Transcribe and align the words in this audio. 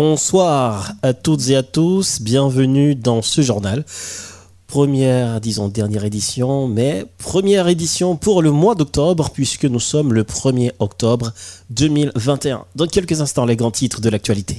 Bonsoir 0.00 0.92
à 1.02 1.12
toutes 1.12 1.48
et 1.48 1.56
à 1.56 1.64
tous, 1.64 2.22
bienvenue 2.22 2.94
dans 2.94 3.20
ce 3.20 3.40
journal. 3.40 3.84
Première, 4.68 5.40
disons 5.40 5.66
dernière 5.66 6.04
édition, 6.04 6.68
mais 6.68 7.04
première 7.18 7.66
édition 7.66 8.14
pour 8.14 8.40
le 8.40 8.52
mois 8.52 8.76
d'octobre, 8.76 9.30
puisque 9.30 9.64
nous 9.64 9.80
sommes 9.80 10.12
le 10.12 10.22
1er 10.22 10.70
octobre 10.78 11.32
2021. 11.70 12.64
Dans 12.76 12.86
quelques 12.86 13.20
instants, 13.20 13.44
les 13.44 13.56
grands 13.56 13.72
titres 13.72 14.00
de 14.00 14.08
l'actualité. 14.08 14.58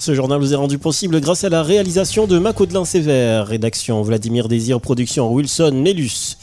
Ce 0.00 0.14
journal 0.14 0.40
vous 0.40 0.54
est 0.54 0.56
rendu 0.56 0.78
possible 0.78 1.20
grâce 1.20 1.44
à 1.44 1.50
la 1.50 1.62
réalisation 1.62 2.26
de 2.26 2.38
Macaudelin 2.38 2.86
Sévère, 2.86 3.46
rédaction 3.46 4.00
Vladimir 4.00 4.48
Désir, 4.48 4.80
production 4.80 5.30
Wilson 5.30 5.72
Nellus. 5.74 6.38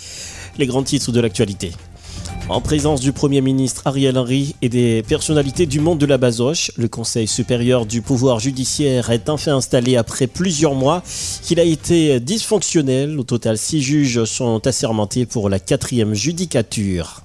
Les 0.59 0.67
grands 0.67 0.83
titres 0.83 1.11
de 1.11 1.19
l'actualité. 1.19 1.71
En 2.49 2.61
présence 2.61 3.01
du 3.01 3.13
Premier 3.13 3.41
ministre 3.41 3.81
Ariel 3.85 4.15
Henry 4.15 4.53
et 4.61 4.69
des 4.69 5.01
personnalités 5.01 5.65
du 5.65 5.79
monde 5.79 5.97
de 5.97 6.05
la 6.05 6.19
basoche, 6.19 6.71
le 6.77 6.87
Conseil 6.87 7.25
supérieur 7.25 7.87
du 7.87 8.03
pouvoir 8.03 8.39
judiciaire 8.39 9.09
est 9.09 9.27
enfin 9.27 9.55
installé 9.55 9.97
après 9.97 10.27
plusieurs 10.27 10.75
mois 10.75 11.01
qu'il 11.41 11.59
a 11.59 11.63
été 11.63 12.19
dysfonctionnel. 12.19 13.19
Au 13.19 13.23
total, 13.23 13.57
six 13.57 13.81
juges 13.81 14.23
sont 14.25 14.67
assermentés 14.67 15.25
pour 15.25 15.49
la 15.49 15.57
quatrième 15.57 16.13
judicature. 16.13 17.23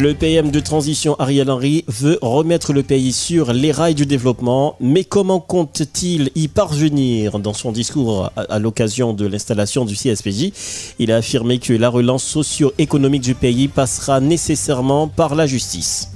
Le 0.00 0.14
PM 0.14 0.52
de 0.52 0.60
transition 0.60 1.16
Ariel 1.18 1.50
Henry 1.50 1.84
veut 1.88 2.20
remettre 2.22 2.72
le 2.72 2.84
pays 2.84 3.12
sur 3.12 3.52
les 3.52 3.72
rails 3.72 3.96
du 3.96 4.06
développement, 4.06 4.76
mais 4.78 5.02
comment 5.02 5.40
compte-t-il 5.40 6.30
y 6.36 6.46
parvenir 6.46 7.40
Dans 7.40 7.52
son 7.52 7.72
discours 7.72 8.30
à, 8.36 8.60
l'occasion 8.60 9.12
de 9.12 9.26
l'installation 9.26 9.84
du 9.84 9.96
CSPJ, 9.96 10.52
il 11.00 11.10
a 11.10 11.16
affirmé 11.16 11.58
que 11.58 11.72
la 11.72 11.88
relance 11.88 12.22
socio-économique 12.22 13.22
du 13.22 13.34
pays 13.34 13.66
passera 13.66 14.20
nécessairement 14.20 15.08
par 15.08 15.34
la 15.34 15.48
justice. 15.48 16.12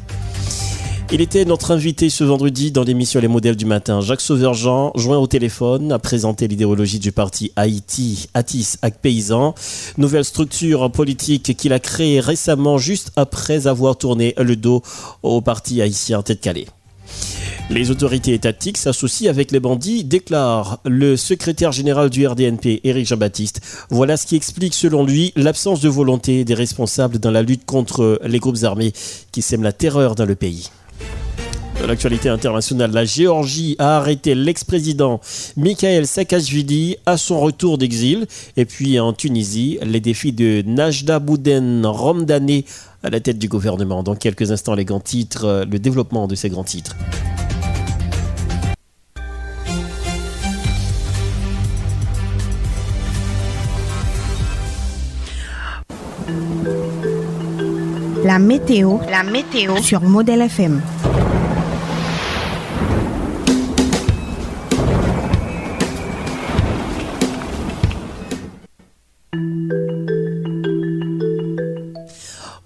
Il 1.15 1.21
était 1.21 1.45
notre 1.45 1.73
invité 1.73 2.09
ce 2.09 2.25
vendredi 2.25 2.73
dans 2.73 2.85
l'émission 2.85 3.21
Les 3.21 3.29
modèles 3.29 3.55
du 3.55 3.67
matin. 3.67 4.01
Jacques 4.01 4.23
Sauverjean, 4.23 4.93
joint 4.95 5.19
au 5.19 5.27
téléphone, 5.27 5.93
a 5.93 5.99
présenté 5.99 6.49
l'idéologie 6.49 7.01
du 7.01 7.13
parti 7.13 7.53
Haïti, 7.55 8.31
Atis 8.33 8.77
Ac 8.81 8.95
Paysan, 8.95 9.55
nouvelle 9.99 10.25
structure 10.25 10.91
politique 10.91 11.55
qu'il 11.55 11.75
a 11.75 11.81
créée 11.81 12.19
récemment 12.19 12.79
juste 12.79 13.13
après 13.17 13.67
avoir 13.67 13.99
tourné 13.99 14.33
le 14.39 14.57
dos 14.57 14.81
au 15.23 15.43
parti 15.43 15.83
haïtien 15.83 16.23
Tête-Calais. 16.23 16.67
Les 17.69 17.91
autorités 17.91 18.33
étatiques 18.33 18.79
s'associent 18.79 19.29
avec 19.29 19.51
les 19.51 19.61
bandits, 19.61 20.05
déclare 20.05 20.79
le 20.87 21.19
secrétaire 21.19 21.73
général 21.73 22.09
du 22.09 22.27
RDNP, 22.27 22.81
Éric 22.85 23.07
Jean-Baptiste. 23.07 23.61
Voilà 23.91 24.17
ce 24.17 24.25
qui 24.25 24.37
explique, 24.37 24.73
selon 24.73 25.05
lui, 25.05 25.35
l'absence 25.37 25.83
de 25.83 25.91
volonté 25.91 26.47
des 26.47 26.55
responsables 26.55 27.19
dans 27.19 27.31
la 27.31 27.43
lutte 27.43 27.67
contre 27.67 28.19
les 28.25 28.39
groupes 28.39 28.63
armés 28.63 28.95
qui 29.31 29.43
sèment 29.43 29.63
la 29.63 29.73
terreur 29.73 30.15
dans 30.15 30.25
le 30.25 30.37
pays. 30.37 30.71
De 31.81 31.87
l'actualité 31.89 32.29
internationale, 32.29 32.93
la 32.93 33.05
Géorgie 33.05 33.75
a 33.81 33.97
arrêté 33.97 34.37
l'ex-président 34.37 35.21
Mikhail 35.57 36.07
Saakashvili 36.07 36.97
à 37.07 37.17
son 37.17 37.41
retour 37.41 37.77
d'exil. 37.77 38.27
Et 38.57 38.67
puis 38.67 39.01
en 39.01 39.13
Tunisie, 39.13 39.79
les 39.83 39.99
défis 39.99 40.33
de 40.33 40.63
Najda 40.65 41.19
Bouden 41.19 41.85
Romdane 41.85 42.63
à 43.03 43.11
la 43.11 43.19
tête 43.19 43.39
du 43.39 43.49
gouvernement. 43.49 44.05
Dans 44.05 44.15
quelques 44.15 44.53
instants, 44.53 44.77
les 44.77 44.85
grands 44.85 45.01
titres, 45.01 45.67
le 45.69 45.79
développement 45.81 46.29
de 46.29 46.37
ces 46.37 46.51
grands 46.51 46.63
titres. 46.63 46.95
La 58.25 58.39
météo, 58.39 58.99
la 59.11 59.25
météo 59.25 59.77
sur 59.79 60.01
Modèle 60.01 60.43
FM. 60.43 60.81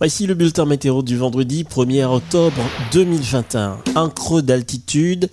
Voici 0.07 0.29
le 0.29 0.35
bulletin 0.35 0.67
météo 0.67 1.03
du 1.03 1.17
vendredi 1.17 1.65
1er 1.65 2.05
octobre 2.05 2.63
2021. 2.93 3.79
Un 3.97 4.09
creux 4.09 4.41
d'altitude 4.41 5.29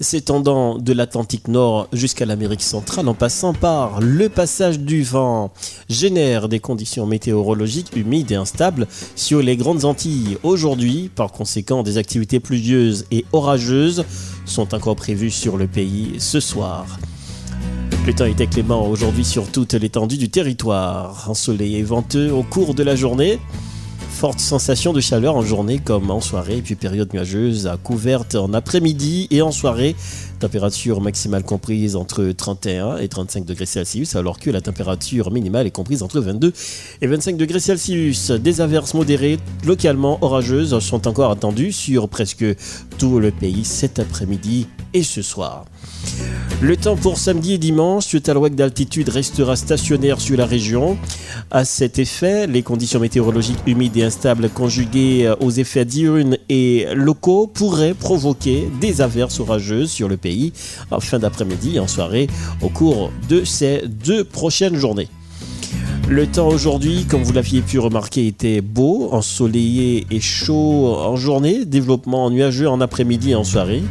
s'étendant 0.00 0.76
de 0.76 0.92
l'Atlantique 0.92 1.48
Nord 1.48 1.88
jusqu'à 1.94 2.26
l'Amérique 2.26 2.60
centrale 2.60 3.08
en 3.08 3.14
passant 3.14 3.54
par 3.54 4.02
le 4.02 4.28
passage 4.28 4.80
du 4.80 5.02
vent 5.02 5.50
génère 5.88 6.50
des 6.50 6.60
conditions 6.60 7.06
météorologiques 7.06 7.96
humides 7.96 8.30
et 8.30 8.34
instables 8.34 8.86
sur 9.16 9.40
les 9.40 9.56
grandes 9.56 9.86
Antilles. 9.86 10.36
Aujourd'hui, 10.42 11.10
par 11.14 11.32
conséquent, 11.32 11.82
des 11.82 11.96
activités 11.96 12.38
pluvieuses 12.38 13.06
et 13.10 13.24
orageuses 13.32 14.04
sont 14.44 14.74
encore 14.74 14.96
prévues 14.96 15.30
sur 15.30 15.56
le 15.56 15.66
pays 15.66 16.16
ce 16.18 16.38
soir. 16.38 16.98
Le 18.06 18.12
temps 18.12 18.26
était 18.26 18.46
clément 18.46 18.86
aujourd'hui 18.90 19.24
sur 19.24 19.50
toute 19.50 19.72
l'étendue 19.72 20.18
du 20.18 20.28
territoire. 20.28 21.30
Ensoleillé 21.30 21.78
et 21.78 21.82
venteux 21.82 22.30
au 22.30 22.42
cours 22.42 22.74
de 22.74 22.82
la 22.82 22.94
journée 22.94 23.38
forte 24.18 24.40
sensation 24.40 24.92
de 24.92 25.00
chaleur 25.00 25.36
en 25.36 25.42
journée 25.42 25.78
comme 25.78 26.10
en 26.10 26.20
soirée, 26.20 26.60
puis 26.60 26.74
période 26.74 27.14
nuageuse 27.14 27.68
à 27.68 27.76
couverte 27.76 28.34
en 28.34 28.52
après-midi 28.52 29.28
et 29.30 29.42
en 29.42 29.52
soirée. 29.52 29.94
Température 30.40 31.00
maximale 31.00 31.44
comprise 31.44 31.94
entre 31.94 32.32
31 32.32 32.96
et 32.96 33.06
35 33.06 33.44
degrés 33.44 33.66
Celsius, 33.66 34.16
alors 34.16 34.40
que 34.40 34.50
la 34.50 34.60
température 34.60 35.30
minimale 35.30 35.68
est 35.68 35.70
comprise 35.70 36.02
entre 36.02 36.18
22 36.18 36.52
et 37.00 37.06
25 37.06 37.36
degrés 37.36 37.60
Celsius. 37.60 38.32
Des 38.32 38.60
averses 38.60 38.94
modérées, 38.94 39.38
localement 39.64 40.18
orageuses, 40.20 40.76
sont 40.80 41.06
encore 41.06 41.30
attendues 41.30 41.70
sur 41.70 42.08
presque 42.08 42.44
tout 42.98 43.20
le 43.20 43.30
pays 43.30 43.64
cet 43.64 44.00
après-midi 44.00 44.66
et 44.94 45.04
ce 45.04 45.22
soir. 45.22 45.64
Le 46.60 46.76
temps 46.76 46.96
pour 46.96 47.18
samedi 47.18 47.54
et 47.54 47.58
dimanche, 47.58 48.12
le 48.12 48.20
talouac 48.20 48.54
d'altitude 48.54 49.08
restera 49.08 49.54
stationnaire 49.54 50.20
sur 50.20 50.36
la 50.36 50.44
région. 50.46 50.98
À 51.50 51.64
cet 51.64 51.98
effet, 51.98 52.46
les 52.48 52.62
conditions 52.62 52.98
météorologiques 52.98 53.60
humides 53.66 53.96
et 53.96 54.04
instables 54.08 54.48
conjuguées 54.48 55.30
aux 55.38 55.50
effets 55.50 55.84
diurnes 55.84 56.38
et 56.48 56.86
locaux 56.94 57.46
pourraient 57.46 57.92
provoquer 57.92 58.66
des 58.80 59.02
averses 59.02 59.38
orageuses 59.38 59.90
sur 59.90 60.08
le 60.08 60.16
pays 60.16 60.54
en 60.90 61.00
fin 61.00 61.18
d'après-midi 61.18 61.76
et 61.76 61.78
en 61.78 61.86
soirée 61.86 62.26
au 62.62 62.70
cours 62.70 63.12
de 63.28 63.44
ces 63.44 63.82
deux 63.86 64.24
prochaines 64.24 64.76
journées. 64.76 65.08
Le 66.08 66.26
temps 66.26 66.48
aujourd'hui, 66.48 67.04
comme 67.04 67.22
vous 67.22 67.34
l'aviez 67.34 67.60
pu 67.60 67.78
remarquer, 67.78 68.26
était 68.26 68.62
beau, 68.62 69.10
ensoleillé 69.12 70.06
et 70.10 70.20
chaud 70.20 70.96
en 70.96 71.16
journée, 71.16 71.66
développement 71.66 72.30
nuageux 72.30 72.66
en 72.66 72.80
après-midi 72.80 73.32
et 73.32 73.34
en 73.34 73.44
soirée 73.44 73.82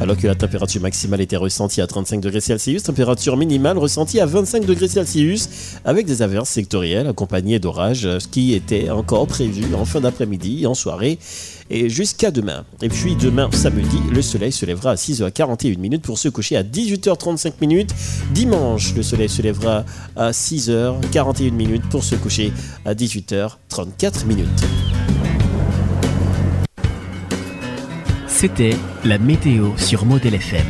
alors 0.00 0.16
que 0.16 0.26
la 0.26 0.34
température 0.34 0.80
maximale 0.80 1.20
était 1.20 1.36
ressentie 1.36 1.80
à 1.80 1.86
35 1.86 2.20
degrés 2.20 2.40
Celsius, 2.40 2.82
température 2.82 3.36
minimale 3.36 3.76
ressentie 3.76 4.18
à 4.18 4.26
25 4.26 4.64
degrés 4.64 4.88
Celsius, 4.88 5.48
avec 5.84 6.06
des 6.06 6.22
averses 6.22 6.48
sectorielles 6.48 7.06
accompagnées 7.06 7.58
d'orages, 7.58 8.08
qui 8.30 8.54
était 8.54 8.90
encore 8.90 9.26
prévu 9.26 9.74
en 9.74 9.84
fin 9.84 10.00
d'après-midi, 10.00 10.66
en 10.66 10.74
soirée 10.74 11.18
et 11.68 11.88
jusqu'à 11.88 12.30
demain. 12.30 12.64
Et 12.82 12.88
puis 12.88 13.14
demain, 13.14 13.48
samedi, 13.52 13.98
le 14.10 14.22
soleil 14.22 14.52
se 14.52 14.66
lèvera 14.66 14.92
à 14.92 14.94
6h41 14.94 15.78
minutes 15.78 16.02
pour 16.02 16.18
se 16.18 16.28
coucher 16.28 16.56
à 16.56 16.62
18h35 16.62 17.52
minutes. 17.60 17.94
Dimanche, 18.32 18.94
le 18.94 19.02
soleil 19.02 19.28
se 19.28 19.42
lèvera 19.42 19.84
à 20.16 20.30
6h41 20.30 21.52
minutes 21.52 21.88
pour 21.90 22.04
se 22.04 22.16
coucher 22.16 22.52
à 22.84 22.94
18h34 22.94 24.26
minutes. 24.26 24.48
C'était 28.40 28.74
la 29.04 29.18
météo 29.18 29.76
sur 29.76 30.06
Model 30.06 30.34
FM. 30.34 30.64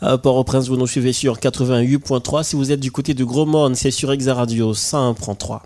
À 0.00 0.18
Port-au-Prince, 0.18 0.66
vous 0.66 0.76
nous 0.76 0.88
suivez 0.88 1.12
sur 1.12 1.38
88.3. 1.38 2.42
Si 2.42 2.56
vous 2.56 2.72
êtes 2.72 2.80
du 2.80 2.90
côté 2.90 3.14
de 3.14 3.22
Gros 3.22 3.46
c'est 3.74 3.92
sur 3.92 4.10
Exa 4.10 4.34
Radio 4.34 4.74
101.3. 4.74 5.60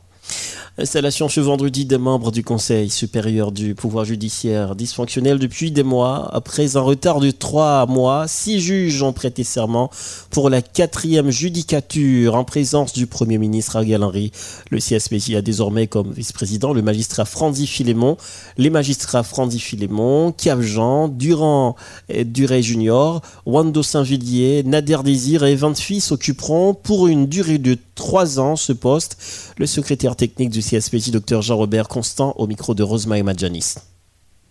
Installation 0.77 1.29
ce 1.29 1.39
vendredi 1.39 1.85
des 1.85 1.99
membres 1.99 2.33
du 2.33 2.43
Conseil 2.43 2.91
supérieur 2.91 3.53
du 3.53 3.77
pouvoir 3.77 4.05
judiciaire 4.05 4.75
dysfonctionnel 4.75 5.39
depuis 5.39 5.71
des 5.71 5.85
mois. 5.85 6.29
Après 6.35 6.77
un 6.77 6.81
retard 6.81 7.21
de 7.21 7.31
trois 7.31 7.87
mois, 7.87 8.27
six 8.27 8.59
juges 8.59 9.01
ont 9.01 9.13
prêté 9.13 9.45
serment 9.45 9.89
pour 10.31 10.51
la 10.51 10.63
quatrième 10.63 11.31
judicature 11.31 12.35
en 12.35 12.43
présence 12.43 12.93
du 12.93 13.07
Premier 13.07 13.39
ministre 13.39 13.77
Ariel 13.77 14.03
Henry. 14.03 14.33
Le 14.73 14.79
CSPJ 14.79 15.37
a 15.37 15.43
désormais 15.43 15.87
comme 15.87 16.11
vice-président 16.11 16.73
le 16.73 16.83
magistrat 16.83 17.25
Franzi 17.25 17.69
Philémon, 17.69 18.17
les 18.59 18.71
magistrats 18.71 19.23
Franzi 19.23 19.61
Philémon, 19.61 20.33
Kiavjean, 20.33 21.07
Durand 21.07 21.77
Duret 22.13 22.63
Junior, 22.63 23.23
Wando 23.47 23.85
Saint-Villiers, 23.85 24.65
Nader 24.65 25.05
Désir 25.05 25.45
et 25.45 25.53
Evan 25.53 25.77
Fils 25.77 26.11
occuperont 26.11 26.75
pour 26.75 27.07
une 27.07 27.27
durée 27.29 27.59
de 27.59 27.79
trois 27.95 28.39
ans 28.39 28.57
ce 28.57 28.73
poste. 28.73 29.17
Le 29.59 29.67
secrétaire 29.67 30.17
technique 30.17 30.51
du 30.51 30.61
CSPJ, 30.61 31.11
Dr 31.11 31.43
Jean-Robert 31.43 31.89
Constant, 31.89 32.35
au 32.37 32.47
micro 32.47 32.75
de 32.75 32.83
Rosemaï 32.83 33.23
Madjanis. 33.23 33.75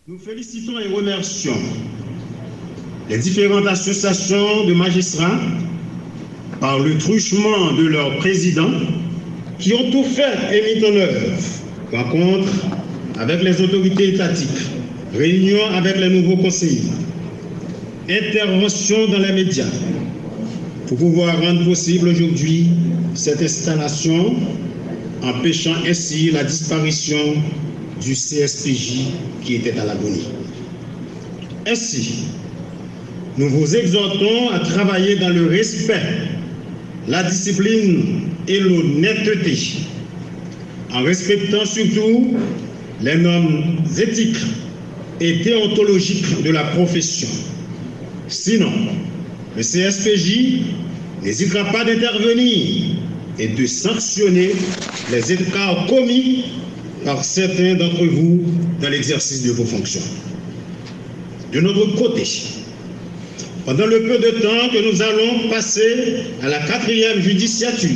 Nous 0.08 0.20
félicitons 0.20 0.80
et 0.80 0.94
remercions 0.94 1.56
les 3.10 3.18
différentes 3.18 3.68
associations 3.68 4.66
de 4.66 4.74
magistrats 4.74 5.40
par 6.60 6.80
le 6.80 6.98
truchement 6.98 7.74
de 7.74 7.88
leurs 7.88 8.18
présidents 8.18 8.72
qui 9.60 9.74
ont 9.74 9.92
tout 9.92 10.04
fait 10.04 10.56
et 10.56 10.76
mis 10.80 10.86
en 10.86 10.96
œuvre. 10.96 11.38
Rencontres 11.92 12.52
avec 13.20 13.44
les 13.44 13.62
autorités 13.62 14.16
étatiques, 14.16 14.50
réunions 15.14 15.66
avec 15.74 15.98
les 15.98 16.10
nouveaux 16.10 16.42
conseillers, 16.42 16.90
interventions 18.10 19.08
dans 19.08 19.20
les 19.20 19.32
médias 19.32 19.70
pour 20.94 21.10
pouvoir 21.10 21.42
rendre 21.42 21.66
possible 21.66 22.10
aujourd'hui 22.10 22.68
cette 23.16 23.42
installation 23.42 24.36
empêchant 25.24 25.74
ainsi 25.88 26.30
la 26.30 26.44
disparition 26.44 27.18
du 28.00 28.14
CSPJ 28.14 29.08
qui 29.44 29.56
était 29.56 29.80
à 29.80 29.86
l'agonie. 29.86 30.28
Ainsi, 31.66 32.26
nous 33.40 33.50
vous 33.50 33.76
exhortons 33.76 34.52
à 34.52 34.60
travailler 34.60 35.16
dans 35.16 35.30
le 35.30 35.48
respect, 35.48 36.04
la 37.08 37.24
discipline 37.24 38.30
et 38.48 38.60
l'honnêteté, 38.60 39.58
en 40.94 41.02
respectant 41.02 41.66
surtout 41.66 42.36
les 43.02 43.16
normes 43.16 43.78
éthiques 43.98 44.46
et 45.20 45.38
déontologiques 45.38 46.44
de 46.44 46.52
la 46.52 46.64
profession. 46.66 47.30
Sinon, 48.28 48.72
le 49.56 49.62
CSPJ 49.62 50.62
n'hésitera 51.24 51.66
pas 51.72 51.84
d'intervenir 51.86 52.96
et 53.40 53.48
de 53.48 53.66
sanctionner 53.66 54.52
les 55.12 55.34
écarts 55.34 55.86
commis 55.88 56.46
par 57.06 57.24
certains 57.24 57.76
d'entre 57.76 58.06
vous 58.06 58.44
dans 58.82 58.90
l'exercice 58.90 59.44
de 59.44 59.52
vos 59.52 59.66
fonctions. 59.66 60.02
De 61.52 61.60
notre 61.60 61.96
côté, 61.96 62.24
pendant 63.66 63.86
le 63.86 64.02
peu 64.02 64.18
de 64.18 64.40
temps 64.42 64.70
que 64.72 64.92
nous 64.92 65.02
allons 65.02 65.50
passer 65.50 66.24
à 66.42 66.50
la 66.50 66.60
quatrième 66.60 67.22
judiciature, 67.22 67.90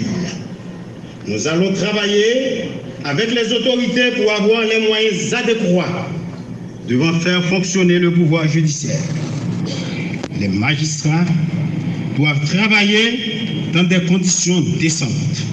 nous 1.27 1.48
allons 1.48 1.74
travailler 1.74 2.69
avec 3.04 3.33
les 3.33 3.51
autorités 3.54 4.12
pour 4.12 4.31
avoir 4.31 4.62
les 4.62 4.88
moyens 4.88 5.33
adéquats 5.33 6.07
devant 6.88 7.13
faire 7.19 7.44
fonctionner 7.45 8.00
le 8.00 8.12
pouvoir 8.12 8.48
judiciaire. 8.48 9.00
Les 10.39 10.47
magistrats 10.47 11.25
doivent 12.15 12.43
travailler 12.45 13.19
dans 13.73 13.83
des 13.83 14.01
conditions 14.05 14.61
décentes, 14.79 15.45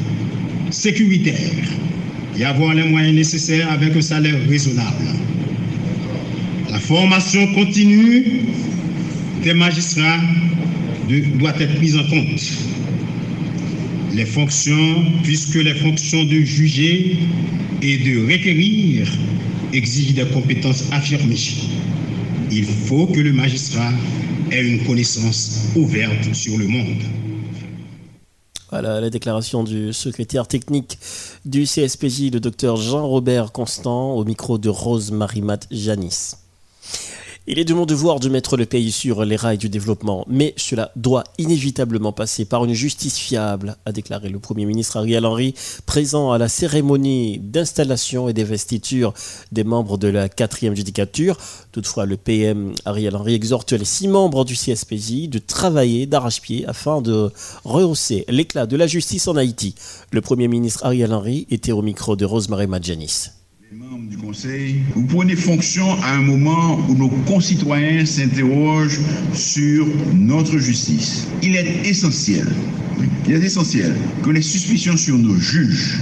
sécuritaires 0.70 1.68
et 2.38 2.44
avoir 2.44 2.74
les 2.74 2.84
moyens 2.84 3.14
nécessaires 3.14 3.70
avec 3.70 3.96
un 3.96 4.00
salaire 4.00 4.38
raisonnable. 4.48 5.06
La 6.70 6.78
formation 6.78 7.46
continue 7.54 8.24
des 9.42 9.54
magistrats 9.54 10.20
doit 11.38 11.54
être 11.60 11.74
prise 11.76 11.96
en 11.96 12.04
compte. 12.04 12.52
Les 14.14 14.24
fonctions, 14.24 15.04
puisque 15.22 15.56
les 15.56 15.74
fonctions 15.74 16.24
de 16.24 16.40
juger 16.40 17.16
et 17.82 17.98
de 17.98 18.26
requérir 18.30 19.06
exigent 19.72 20.14
des 20.14 20.24
compétences 20.32 20.84
affirmées. 20.92 21.36
Il 22.50 22.64
faut 22.64 23.06
que 23.06 23.20
le 23.20 23.32
magistrat 23.32 23.92
une 24.62 24.84
connaissance 24.84 25.68
ouverte 25.76 26.32
sur 26.34 26.56
le 26.58 26.66
monde. 26.66 27.02
Voilà 28.70 29.00
la 29.00 29.10
déclaration 29.10 29.62
du 29.62 29.92
secrétaire 29.92 30.48
technique 30.48 30.98
du 31.44 31.64
CSPJ, 31.64 32.32
le 32.32 32.40
docteur 32.40 32.76
Jean-Robert 32.76 33.52
Constant, 33.52 34.14
au 34.14 34.24
micro 34.24 34.58
de 34.58 34.68
Rose-Marie 34.68 35.42
Matt 35.42 35.68
Janis. 35.70 36.32
Il 37.46 37.58
est 37.58 37.66
de 37.66 37.74
mon 37.74 37.84
devoir 37.84 38.20
de 38.20 38.30
mettre 38.30 38.56
le 38.56 38.64
pays 38.64 38.90
sur 38.90 39.22
les 39.22 39.36
rails 39.36 39.58
du 39.58 39.68
développement, 39.68 40.24
mais 40.30 40.54
cela 40.56 40.92
doit 40.96 41.24
inévitablement 41.36 42.10
passer 42.10 42.46
par 42.46 42.64
une 42.64 42.72
justice 42.72 43.18
fiable, 43.18 43.76
a 43.84 43.92
déclaré 43.92 44.30
le 44.30 44.38
Premier 44.38 44.64
ministre 44.64 44.96
Ariel 44.96 45.26
Henry, 45.26 45.54
présent 45.84 46.32
à 46.32 46.38
la 46.38 46.48
cérémonie 46.48 47.38
d'installation 47.38 48.30
et 48.30 48.32
d'investiture 48.32 49.12
des 49.52 49.62
membres 49.62 49.98
de 49.98 50.08
la 50.08 50.30
quatrième 50.30 50.74
judicature. 50.74 51.36
Toutefois, 51.70 52.06
le 52.06 52.16
PM 52.16 52.72
Ariel 52.86 53.14
Henry 53.14 53.34
exhorte 53.34 53.74
les 53.74 53.84
six 53.84 54.08
membres 54.08 54.46
du 54.46 54.54
CSPJ 54.54 55.28
de 55.28 55.38
travailler 55.38 56.06
d'arrache-pied 56.06 56.64
afin 56.66 57.02
de 57.02 57.30
rehausser 57.66 58.24
l'éclat 58.28 58.64
de 58.64 58.78
la 58.78 58.86
justice 58.86 59.28
en 59.28 59.36
Haïti. 59.36 59.74
Le 60.12 60.22
Premier 60.22 60.48
ministre 60.48 60.86
Ariel 60.86 61.12
Henry 61.12 61.46
était 61.50 61.72
au 61.72 61.82
micro 61.82 62.16
de 62.16 62.24
Rosemary 62.24 62.68
Madjanis 62.68 63.32
membres 63.78 64.08
du 64.08 64.16
Conseil, 64.16 64.82
vous 64.94 65.04
prenez 65.04 65.34
fonction 65.34 65.94
à 66.02 66.12
un 66.12 66.20
moment 66.20 66.78
où 66.88 66.94
nos 66.94 67.08
concitoyens 67.08 68.04
s'interrogent 68.06 69.00
sur 69.32 69.86
notre 70.12 70.58
justice. 70.58 71.26
Il 71.42 71.56
est 71.56 71.84
essentiel, 71.84 72.46
il 73.26 73.32
est 73.32 73.42
essentiel 73.42 73.96
que 74.22 74.30
les 74.30 74.42
suspicions 74.42 74.96
sur 74.96 75.18
nos 75.18 75.34
juges, 75.34 75.98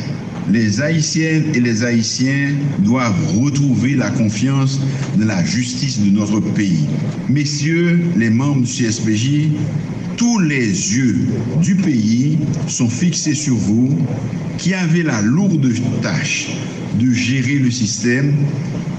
les 0.51 0.81
Haïtiennes 0.81 1.53
et 1.55 1.61
les 1.61 1.85
Haïtiens 1.85 2.51
doivent 2.81 3.39
retrouver 3.39 3.95
la 3.95 4.11
confiance 4.11 4.81
dans 5.17 5.27
la 5.27 5.45
justice 5.45 6.01
de 6.01 6.11
notre 6.11 6.41
pays. 6.41 6.87
Messieurs 7.29 8.01
les 8.17 8.31
membres 8.31 8.63
du 8.63 8.71
CSPJ, 8.71 9.51
tous 10.17 10.39
les 10.41 10.67
yeux 10.67 11.27
du 11.63 11.75
pays 11.77 12.39
sont 12.67 12.89
fixés 12.89 13.35
sur 13.35 13.55
vous 13.55 13.97
qui 14.59 14.75
avez 14.75 15.03
la 15.03 15.23
lourde 15.23 15.73
tâche 16.03 16.49
de 16.99 17.11
gérer 17.11 17.59
le 17.59 17.71
système 17.71 18.35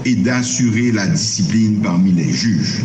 et 0.04 0.14
d'assurer 0.14 0.92
la 0.92 1.06
discipline 1.06 1.76
parmi 1.82 2.12
les 2.12 2.30
juges. 2.30 2.82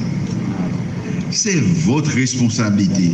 C'est 1.32 1.60
votre 1.86 2.12
responsabilité 2.12 3.12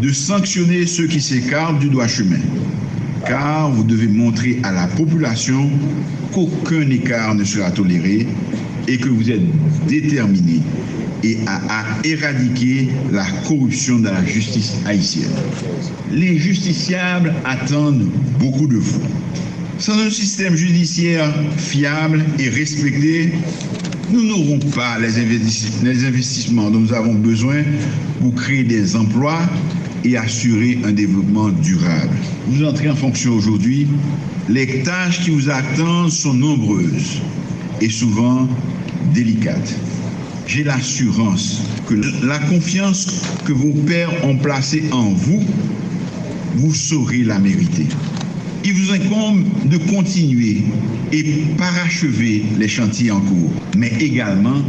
de 0.00 0.10
sanctionner 0.10 0.86
ceux 0.86 1.06
qui 1.06 1.20
s'écartent 1.20 1.78
du 1.78 1.88
droit 1.88 2.08
chemin. 2.08 2.40
Car 3.26 3.70
vous 3.70 3.84
devez 3.84 4.08
montrer 4.08 4.58
à 4.62 4.72
la 4.72 4.86
population 4.86 5.70
qu'aucun 6.32 6.88
écart 6.90 7.34
ne 7.34 7.44
sera 7.44 7.70
toléré 7.70 8.26
et 8.88 8.98
que 8.98 9.08
vous 9.08 9.30
êtes 9.30 9.86
déterminé 9.86 10.60
à, 11.46 11.84
éradiquer 12.04 12.88
la 13.12 13.24
corruption 13.46 13.98
dans 13.98 14.12
la 14.12 14.24
justice 14.24 14.74
haïtienne. 14.86 15.30
Les 16.10 16.36
justiciables 16.38 17.32
attendent 17.44 18.10
beaucoup 18.40 18.66
de 18.66 18.76
vous. 18.76 19.02
Sans 19.78 19.98
un 19.98 20.10
système 20.10 20.56
judiciaire 20.56 21.32
fiable 21.56 22.24
et 22.38 22.48
respecté, 22.48 23.32
nous 24.10 24.22
n'aurons 24.24 24.58
pas 24.74 24.98
les 24.98 25.18
investissements 26.06 26.70
dont 26.70 26.80
nous 26.80 26.92
avons 26.92 27.14
besoin 27.14 27.62
pour 28.20 28.34
créer 28.34 28.64
des 28.64 28.94
emplois 28.96 29.40
et 30.04 30.16
assurer 30.16 30.78
un 30.84 30.92
développement 30.92 31.48
durable. 31.48 32.16
Vous 32.48 32.64
entrez 32.64 32.88
en 32.90 32.96
fonction 32.96 33.32
aujourd'hui, 33.32 33.86
les 34.48 34.82
tâches 34.82 35.22
qui 35.22 35.30
vous 35.30 35.48
attendent 35.50 36.10
sont 36.10 36.34
nombreuses 36.34 37.20
et 37.80 37.88
souvent 37.88 38.48
délicates. 39.14 39.74
J'ai 40.46 40.64
l'assurance 40.64 41.62
que 41.86 41.94
la 42.26 42.38
confiance 42.38 43.22
que 43.44 43.52
vos 43.52 43.72
pères 43.72 44.12
ont 44.24 44.36
placée 44.36 44.84
en 44.92 45.10
vous, 45.10 45.42
vous 46.56 46.74
saurez 46.74 47.22
la 47.22 47.38
mériter. 47.38 47.86
Il 48.64 48.74
vous 48.74 48.92
incombe 48.92 49.44
de 49.64 49.76
continuer 49.76 50.62
et 51.12 51.24
parachever 51.58 52.44
les 52.58 52.68
chantiers 52.68 53.10
en 53.10 53.20
cours, 53.20 53.52
mais 53.76 53.92
également 54.00 54.62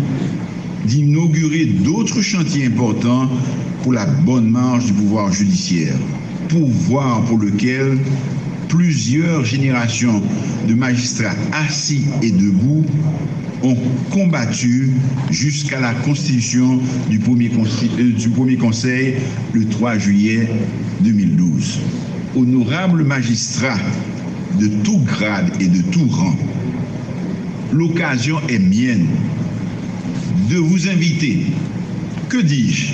d'inaugurer 0.85 1.65
d'autres 1.65 2.21
chantiers 2.21 2.65
importants 2.65 3.29
pour 3.83 3.93
la 3.93 4.05
bonne 4.05 4.49
marche 4.49 4.85
du 4.85 4.93
pouvoir 4.93 5.31
judiciaire, 5.31 5.95
pouvoir 6.49 7.23
pour 7.25 7.37
lequel 7.37 7.97
plusieurs 8.69 9.45
générations 9.45 10.21
de 10.67 10.73
magistrats 10.73 11.35
assis 11.51 12.05
et 12.21 12.31
debout 12.31 12.85
ont 13.63 13.77
combattu 14.11 14.91
jusqu'à 15.31 15.79
la 15.79 15.93
constitution 15.93 16.79
du 17.09 17.19
premier, 17.19 17.49
conseil, 17.49 17.89
euh, 17.99 18.11
du 18.11 18.29
premier 18.29 18.57
conseil 18.57 19.15
le 19.53 19.65
3 19.65 19.97
juillet 19.97 20.49
2012. 21.01 21.79
Honorables 22.35 23.03
magistrats, 23.03 23.79
de 24.59 24.67
tout 24.83 24.99
grade 24.99 25.51
et 25.59 25.67
de 25.67 25.81
tout 25.91 26.07
rang. 26.09 26.35
L'occasion 27.71 28.39
est 28.49 28.59
mienne 28.59 29.07
de 30.53 30.59
vous 30.59 30.87
inviter, 30.87 31.47
que 32.29 32.37
dis-je, 32.37 32.93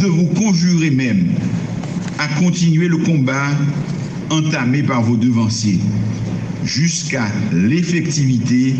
de 0.00 0.06
vous 0.06 0.26
conjurer 0.26 0.90
même 0.90 1.26
à 2.20 2.28
continuer 2.40 2.86
le 2.86 2.98
combat 2.98 3.48
entamé 4.30 4.84
par 4.84 5.02
vos 5.02 5.16
devanciers 5.16 5.80
jusqu'à 6.64 7.26
l'effectivité 7.52 8.76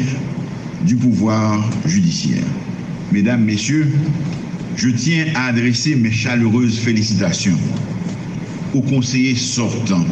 du 0.86 0.94
pouvoir 0.94 1.68
judiciaire. 1.86 2.44
Mesdames, 3.10 3.42
Messieurs, 3.42 3.90
je 4.76 4.90
tiens 4.90 5.26
à 5.34 5.46
adresser 5.46 5.96
mes 5.96 6.12
chaleureuses 6.12 6.78
félicitations 6.78 7.58
aux 8.74 8.82
conseillers 8.82 9.34
sortants 9.34 10.06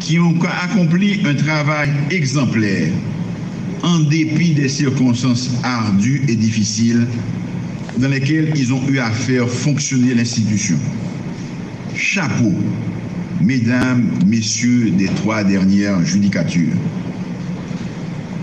qui 0.00 0.18
ont 0.18 0.36
accompli 0.64 1.20
un 1.24 1.34
travail 1.34 1.90
exemplaire 2.10 2.90
en 3.84 4.00
dépit 4.00 4.54
des 4.54 4.68
circonstances 4.68 5.50
ardues 5.62 6.22
et 6.26 6.34
difficiles 6.36 7.06
dans 7.98 8.08
lesquelles 8.08 8.50
ils 8.56 8.72
ont 8.72 8.80
eu 8.88 8.98
à 8.98 9.10
faire 9.10 9.48
fonctionner 9.48 10.14
l'institution. 10.14 10.78
Chapeau, 11.94 12.54
mesdames, 13.42 14.10
messieurs 14.26 14.90
des 14.90 15.08
trois 15.08 15.44
dernières 15.44 16.02
judicatures. 16.02 16.72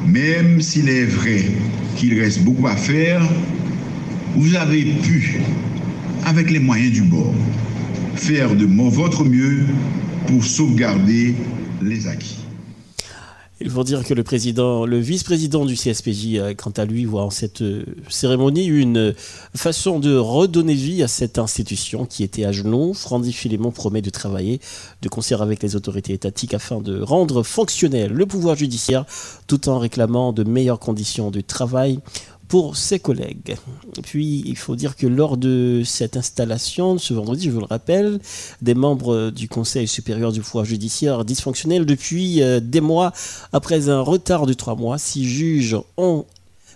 Même 0.07 0.61
s'il 0.61 0.87
est 0.89 1.05
vrai 1.05 1.43
qu'il 1.95 2.19
reste 2.19 2.43
beaucoup 2.43 2.67
à 2.67 2.75
faire, 2.75 3.27
vous 4.35 4.55
avez 4.55 4.83
pu, 4.83 5.39
avec 6.23 6.51
les 6.51 6.59
moyens 6.59 6.93
du 6.93 7.01
bord, 7.01 7.33
faire 8.15 8.55
de 8.55 8.65
votre 8.65 9.25
mieux 9.25 9.65
pour 10.27 10.45
sauvegarder 10.45 11.33
les 11.81 12.07
acquis. 12.07 12.40
Il 13.63 13.69
faut 13.69 13.83
dire 13.83 14.03
que 14.03 14.15
le 14.15 14.23
président, 14.23 14.85
le 14.85 14.97
vice-président 14.97 15.65
du 15.65 15.75
CSPJ, 15.75 16.35
euh, 16.35 16.53
quant 16.55 16.71
à 16.71 16.85
lui, 16.85 17.05
voit 17.05 17.23
en 17.23 17.29
cette 17.29 17.61
euh, 17.61 17.85
cérémonie 18.09 18.65
une 18.65 19.13
façon 19.55 19.99
de 19.99 20.17
redonner 20.17 20.73
vie 20.73 21.03
à 21.03 21.07
cette 21.07 21.37
institution 21.37 22.05
qui 22.05 22.23
était 22.23 22.43
à 22.43 22.51
genoux. 22.51 22.93
Frandy 22.95 23.31
Philémon 23.31 23.71
promet 23.71 24.01
de 24.01 24.09
travailler 24.09 24.59
de 25.03 25.09
concert 25.09 25.43
avec 25.43 25.61
les 25.61 25.75
autorités 25.75 26.13
étatiques 26.13 26.55
afin 26.55 26.81
de 26.81 27.01
rendre 27.01 27.43
fonctionnel 27.43 28.11
le 28.11 28.25
pouvoir 28.25 28.55
judiciaire 28.55 29.05
tout 29.45 29.69
en 29.69 29.77
réclamant 29.77 30.33
de 30.33 30.43
meilleures 30.43 30.79
conditions 30.79 31.29
de 31.29 31.41
travail 31.41 31.99
pour 32.51 32.75
ses 32.75 32.99
collègues. 32.99 33.55
Puis, 34.03 34.43
il 34.45 34.57
faut 34.57 34.75
dire 34.75 34.97
que 34.97 35.07
lors 35.07 35.37
de 35.37 35.83
cette 35.85 36.17
installation, 36.17 36.97
ce 36.97 37.13
vendredi, 37.13 37.45
je 37.45 37.51
vous 37.51 37.61
le 37.61 37.65
rappelle, 37.65 38.19
des 38.61 38.73
membres 38.73 39.29
du 39.29 39.47
Conseil 39.47 39.87
supérieur 39.87 40.33
du 40.33 40.41
pouvoir 40.41 40.65
judiciaire 40.65 41.23
dysfonctionnel 41.23 41.85
depuis 41.85 42.43
euh, 42.43 42.59
des 42.59 42.81
mois, 42.81 43.13
après 43.53 43.87
un 43.87 44.01
retard 44.01 44.47
de 44.47 44.51
trois 44.51 44.75
mois, 44.75 44.97
six 44.97 45.23
juges 45.23 45.77
ont 45.95 46.25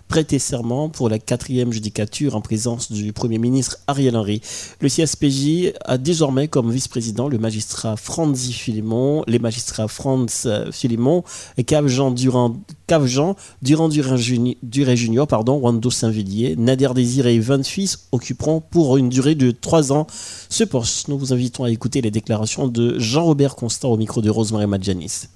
prêté 0.08 0.38
serment 0.38 0.88
pour 0.88 1.08
la 1.08 1.18
quatrième 1.18 1.72
judicature 1.72 2.36
en 2.36 2.40
présence 2.40 2.92
du 2.92 3.12
Premier 3.12 3.38
ministre 3.38 3.78
Ariel 3.86 4.16
Henry. 4.16 4.40
Le 4.80 4.88
CSPJ 4.88 5.72
a 5.84 5.98
désormais 5.98 6.48
comme 6.48 6.70
vice-président 6.70 7.28
le 7.28 7.38
magistrat 7.38 7.96
Franzi 7.96 8.52
Philemon, 8.52 9.24
les 9.26 9.38
magistrats 9.38 9.88
Franz 9.88 10.48
Philemon 10.72 11.24
et 11.56 11.64
Cave-Jean 11.64 12.10
Durand, 12.10 12.56
Cave-Jean, 12.86 13.36
Durand 13.62 13.88
Duré 13.88 14.96
Junior, 14.96 15.26
pardon, 15.26 15.58
Wando 15.58 15.90
Saint-Villiers, 15.90 16.56
Nader 16.56 16.90
Désiré 16.94 17.34
et 17.34 17.40
20 17.40 17.66
fils 17.66 18.06
occuperont 18.12 18.60
pour 18.60 18.96
une 18.96 19.08
durée 19.08 19.34
de 19.34 19.50
trois 19.50 19.92
ans 19.92 20.06
ce 20.48 20.64
poste. 20.64 21.08
Nous 21.08 21.18
vous 21.18 21.32
invitons 21.32 21.64
à 21.64 21.70
écouter 21.70 22.00
les 22.00 22.10
déclarations 22.10 22.68
de 22.68 22.98
Jean-Robert 22.98 23.56
Constant 23.56 23.90
au 23.90 23.96
micro 23.96 24.20
de 24.22 24.30
Rosemary 24.30 24.66
Madjanis 24.66 25.28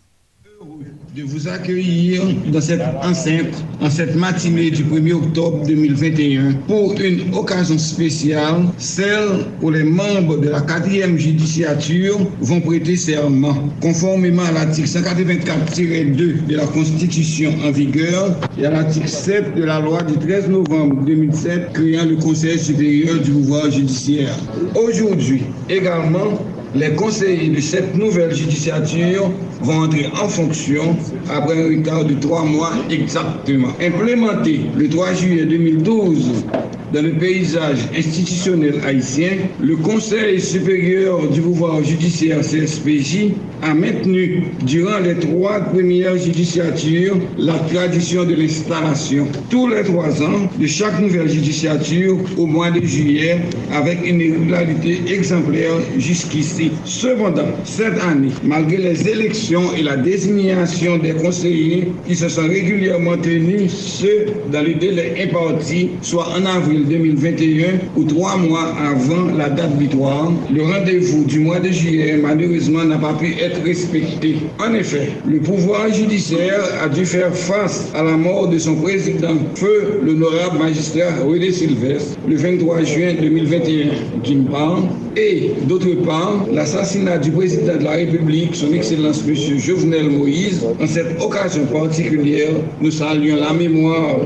de 1.17 1.25
vous 1.25 1.49
accueillir 1.49 2.23
dans 2.52 2.61
cette 2.61 2.83
enceinte 3.02 3.64
en 3.81 3.90
cette 3.90 4.14
matinée 4.14 4.71
du 4.71 4.85
1er 4.85 5.14
octobre 5.14 5.67
2021 5.67 6.52
pour 6.69 6.95
une 7.00 7.35
occasion 7.35 7.79
spéciale, 7.79 8.67
celle 8.79 9.47
où 9.61 9.71
les 9.71 9.83
membres 9.83 10.37
de 10.37 10.49
la 10.49 10.61
quatrième 10.61 11.19
judiciature 11.19 12.17
vont 12.40 12.61
prêter 12.61 12.95
serment. 12.95 13.57
Conformément 13.83 14.45
à 14.45 14.52
l'article 14.52 14.87
184-2 14.87 16.47
de 16.47 16.57
la 16.57 16.67
Constitution 16.67 17.55
en 17.67 17.73
vigueur 17.73 18.38
et 18.57 18.67
à 18.67 18.71
l'article 18.71 19.09
7 19.09 19.57
de 19.57 19.64
la 19.64 19.81
loi 19.81 20.02
du 20.02 20.14
13 20.14 20.49
novembre 20.49 21.05
2007 21.05 21.73
créant 21.73 22.05
le 22.05 22.17
Conseil 22.17 22.59
supérieur 22.59 23.19
du 23.19 23.33
pouvoir 23.33 23.69
judiciaire. 23.69 24.37
Aujourd'hui, 24.76 25.43
également, 25.69 26.38
les 26.75 26.91
conseillers 26.91 27.49
de 27.49 27.61
cette 27.61 27.97
nouvelle 27.97 28.35
judiciature 28.35 29.31
vont 29.62 29.85
entrer 29.85 30.07
en 30.23 30.29
fonction 30.29 30.97
après 31.29 31.61
un 31.61 31.69
retard 31.79 32.05
de 32.05 32.15
trois 32.15 32.45
mois 32.45 32.73
exactement. 32.91 33.69
Implémenté 33.81 34.61
le 34.77 34.89
3 34.89 35.15
juillet 35.15 35.45
2012 35.47 36.45
dans 36.93 37.03
le 37.03 37.12
paysage 37.12 37.79
institutionnel 37.97 38.81
haïtien, 38.85 39.31
le 39.61 39.77
Conseil 39.77 40.41
supérieur 40.41 41.29
du 41.29 41.41
pouvoir 41.41 41.85
judiciaire 41.85 42.41
CSPJ 42.41 43.29
a 43.62 43.75
maintenu 43.75 44.45
durant 44.62 44.99
les 44.99 45.15
trois 45.17 45.61
premières 45.61 46.17
judiciatures 46.17 47.17
la 47.39 47.55
tradition 47.73 48.25
de 48.25 48.35
l'installation 48.35 49.29
tous 49.50 49.69
les 49.69 49.83
trois 49.85 50.21
ans 50.23 50.49
de 50.59 50.67
chaque 50.67 50.99
nouvelle 51.00 51.29
judiciature 51.29 52.17
au 52.39 52.47
mois 52.47 52.71
de 52.71 52.85
juillet 52.85 53.39
avec 53.73 53.99
une 54.05 54.19
régularité 54.21 55.00
exemplaire 55.09 55.75
jusqu'ici. 55.99 56.60
Cependant, 56.85 57.49
cette 57.64 57.99
année, 58.02 58.31
malgré 58.45 58.76
les 58.76 59.09
élections 59.09 59.73
et 59.76 59.83
la 59.83 59.97
désignation 59.97 60.99
des 60.99 61.12
conseillers 61.12 61.93
qui 62.07 62.14
se 62.17 62.29
sont 62.29 62.47
régulièrement 62.47 63.17
tenus, 63.17 63.73
ceux 63.73 64.26
dans 64.52 64.62
le 64.62 64.75
délai 64.75 65.14
imparti, 65.23 65.90
soit 66.02 66.26
en 66.37 66.45
avril 66.45 66.87
2021 66.88 67.79
ou 67.97 68.05
trois 68.05 68.37
mois 68.37 68.75
avant 68.79 69.35
la 69.37 69.49
date 69.49 69.76
butoir, 69.76 70.33
le 70.52 70.62
rendez-vous 70.62 71.25
du 71.25 71.40
mois 71.40 71.61
de 71.61 71.71
juillet 71.71 72.19
malheureusement 72.21 72.85
n'a 72.85 72.99
pas 72.99 73.14
pu 73.14 73.35
être 73.40 73.62
respecté. 73.64 74.37
En 74.59 74.75
effet, 74.75 75.11
le 75.26 75.38
pouvoir 75.38 75.93
judiciaire 75.93 76.62
a 76.83 76.88
dû 76.88 77.05
faire 77.07 77.35
face 77.35 77.90
à 77.95 78.02
la 78.02 78.17
mort 78.17 78.49
de 78.49 78.59
son 78.59 78.76
président, 78.76 79.37
feu 79.55 80.00
l'honorable 80.05 80.59
magistrat 80.59 81.11
René 81.25 81.52
Sylvestre, 81.52 82.19
le 82.29 82.37
23 82.37 82.83
juin 82.85 83.14
2021 83.21 84.21
d'une 84.25 84.45
part, 84.47 84.83
et 85.17 85.50
d'autre 85.67 85.93
part, 86.05 86.47
l'assassinat 86.52 87.19
du 87.19 87.33
président 87.33 87.76
de 87.76 87.85
la 87.85 87.93
République, 87.93 88.55
son 88.55 88.73
Excellence 88.73 89.23
M. 89.26 89.35
Jovenel 89.59 90.09
Moïse. 90.11 90.64
En 90.81 90.87
cette 90.87 91.21
occasion 91.21 91.64
particulière, 91.67 92.50
nous 92.81 92.90
saluons 92.90 93.37
la 93.37 93.52
mémoire 93.52 94.19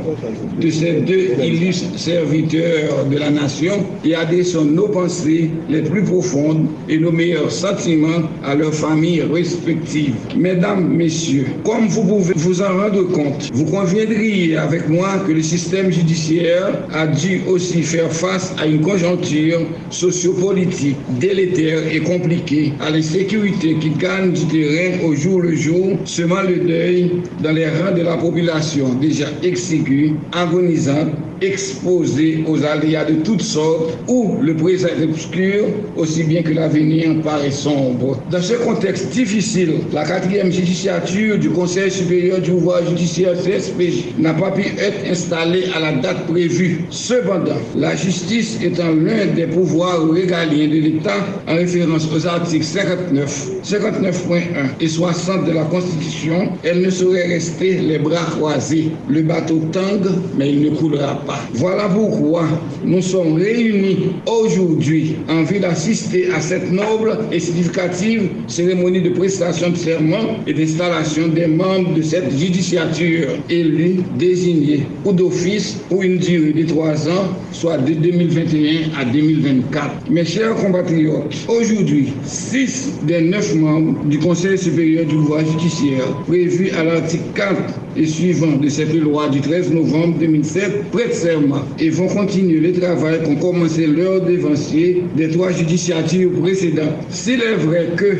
de 0.60 0.70
ces 0.70 0.92
deux 1.00 1.30
illustres 1.42 1.98
serviteurs 1.98 3.06
de 3.10 3.16
la 3.18 3.30
nation 3.30 3.72
et 4.04 4.14
adressons 4.14 4.64
nos 4.66 4.88
pensées 4.88 5.50
les 5.70 5.82
plus 5.82 6.02
profondes 6.02 6.66
et 6.88 6.98
nos 6.98 7.12
meilleurs 7.12 7.50
sentiments 7.50 8.28
à 8.44 8.54
leurs 8.54 8.74
familles 8.74 9.22
respectives. 9.22 10.14
Mesdames, 10.36 10.86
Messieurs, 10.94 11.46
comme 11.64 11.86
vous 11.88 12.04
pouvez 12.04 12.34
vous 12.36 12.60
en 12.60 12.76
rendre 12.78 13.04
compte, 13.12 13.50
vous 13.54 13.64
conviendriez 13.64 14.56
avec 14.56 14.88
moi 14.88 15.18
que 15.26 15.32
le 15.32 15.42
système 15.42 15.90
judiciaire 15.90 16.78
a 16.92 17.06
dû 17.06 17.40
aussi 17.48 17.82
faire 17.82 18.12
face 18.12 18.54
à 18.60 18.66
une 18.66 18.80
conjoncture 18.80 19.60
sociopolitique 19.90 20.73
délétère 21.20 21.80
et 21.92 22.00
compliquée, 22.00 22.72
à 22.80 22.90
l'insécurité 22.90 23.76
qui 23.80 23.90
gagne 23.90 24.32
du 24.32 24.46
terrain 24.46 25.04
au 25.04 25.14
jour 25.14 25.40
le 25.40 25.54
jour, 25.54 25.96
semant 26.04 26.42
le 26.42 26.56
deuil 26.56 27.10
dans 27.40 27.52
les 27.52 27.66
rangs 27.66 27.94
de 27.96 28.02
la 28.02 28.16
population 28.16 28.94
déjà 28.94 29.26
exiguë, 29.42 30.14
agonisante 30.32 31.12
exposé 31.44 32.44
aux 32.46 32.62
aléas 32.64 33.04
de 33.04 33.14
toutes 33.22 33.42
sortes, 33.42 33.96
où 34.08 34.36
le 34.40 34.54
présent 34.56 34.88
est 34.88 35.04
obscur, 35.04 35.66
aussi 35.96 36.24
bien 36.24 36.42
que 36.42 36.52
l'avenir 36.52 37.20
paraît 37.22 37.50
sombre. 37.50 38.18
Dans 38.30 38.42
ce 38.42 38.54
contexte 38.54 39.10
difficile, 39.10 39.74
la 39.92 40.04
quatrième 40.04 40.50
judiciature 40.50 41.38
du 41.38 41.50
Conseil 41.50 41.90
supérieur 41.90 42.40
du 42.40 42.50
pouvoir 42.50 42.86
judiciaire 42.88 43.34
CSPJ 43.34 44.14
n'a 44.18 44.34
pas 44.34 44.50
pu 44.50 44.62
être 44.78 45.10
installée 45.10 45.64
à 45.74 45.80
la 45.80 45.92
date 45.92 46.26
prévue. 46.26 46.84
Cependant, 46.90 47.58
la 47.76 47.94
justice 47.96 48.58
étant 48.62 48.92
l'un 48.92 49.26
des 49.34 49.46
pouvoirs 49.46 50.08
régaliens 50.10 50.68
de 50.68 50.80
l'État, 50.80 51.16
en 51.48 51.54
référence 51.56 52.08
aux 52.14 52.26
articles 52.26 52.64
59, 52.64 53.48
59.1 53.64 54.40
et 54.80 54.88
60 54.88 55.46
de 55.46 55.52
la 55.52 55.64
Constitution, 55.64 56.48
elle 56.62 56.82
ne 56.82 56.90
saurait 56.90 57.26
rester 57.26 57.74
les 57.78 57.98
bras 57.98 58.24
croisés. 58.36 58.90
Le 59.08 59.22
bateau 59.22 59.60
tangue, 59.72 60.10
mais 60.36 60.50
il 60.50 60.62
ne 60.62 60.70
coulera 60.76 61.20
pas. 61.26 61.33
Voilà 61.54 61.88
pourquoi 61.88 62.44
nous 62.84 63.02
sommes 63.02 63.34
réunis 63.34 64.10
aujourd'hui 64.26 65.16
en 65.28 65.42
vue 65.44 65.58
d'assister 65.60 66.28
à 66.34 66.40
cette 66.40 66.70
noble 66.70 67.18
et 67.32 67.40
significative 67.40 68.28
cérémonie 68.46 69.00
de 69.00 69.10
prestation 69.10 69.70
de 69.70 69.76
serment 69.76 70.38
et 70.46 70.52
d'installation 70.52 71.28
des 71.28 71.46
membres 71.46 71.94
de 71.94 72.02
cette 72.02 72.30
judiciature 72.36 73.28
élus, 73.48 73.96
désignés 74.18 74.82
ou 75.04 75.12
d'office 75.12 75.76
pour 75.88 76.02
une 76.02 76.18
durée 76.18 76.52
de 76.52 76.66
trois 76.66 77.08
ans, 77.08 77.28
soit 77.52 77.78
de 77.78 77.92
2021 77.94 78.98
à 79.00 79.04
2024. 79.04 80.10
Mes 80.10 80.24
chers 80.24 80.54
compatriotes, 80.56 81.34
aujourd'hui, 81.48 82.08
six 82.24 82.90
des 83.06 83.20
neuf 83.22 83.54
membres 83.54 84.04
du 84.04 84.18
Conseil 84.18 84.58
supérieur 84.58 85.06
du 85.06 85.14
pouvoir 85.14 85.40
judiciaire, 85.44 86.06
prévus 86.26 86.70
à 86.70 86.84
l'article 86.84 87.22
4 87.34 87.54
et 87.96 88.06
suivant 88.06 88.56
de 88.56 88.68
cette 88.68 88.94
loi 88.94 89.28
du 89.28 89.40
13 89.40 89.72
novembre 89.72 90.18
2007, 90.18 90.90
prêtent 90.90 91.14
serment 91.14 91.62
et 91.78 91.90
vont 91.90 92.08
continuer 92.08 92.60
le 92.60 92.72
travail 92.72 93.22
qu'ont 93.24 93.36
commencé 93.36 93.86
leur 93.86 94.20
dévancier 94.22 95.04
des 95.16 95.30
trois 95.30 95.50
judiciatures 95.50 96.30
précédentes. 96.40 96.94
S'il 97.10 97.40
est 97.42 97.54
vrai 97.54 97.88
que 97.96 98.16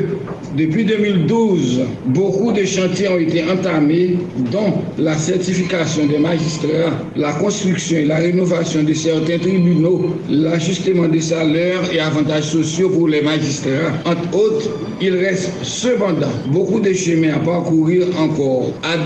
depuis 0.57 0.85
2012, 0.85 1.81
beaucoup 2.07 2.53
de 2.53 2.65
chantiers 2.65 3.09
ont 3.09 3.19
été 3.19 3.43
entamés, 3.43 4.19
dont 4.53 4.75
la 4.99 5.17
certification 5.17 6.07
des 6.07 6.19
magistrats, 6.19 6.93
la 7.17 7.33
construction 7.33 7.99
et 7.99 8.05
la 8.05 8.17
rénovation 8.17 8.85
de 8.85 8.95
certains 8.95 9.39
tribunaux, 9.39 10.15
l'ajustement 10.31 11.09
des 11.09 11.21
salaires 11.21 11.83
et 11.93 11.99
avantages 11.99 12.51
sociaux 12.51 12.89
pour 12.89 13.09
les 13.09 13.23
magistrats, 13.23 13.93
entre 14.05 14.37
autres, 14.39 14.71
il 15.01 15.17
reste 15.17 15.51
cependant 15.63 16.31
beaucoup 16.53 16.79
de 16.79 16.93
chemins 16.93 17.35
à 17.35 17.39
parcourir 17.41 18.07
encore. 18.19 18.73
Ad 18.85 19.01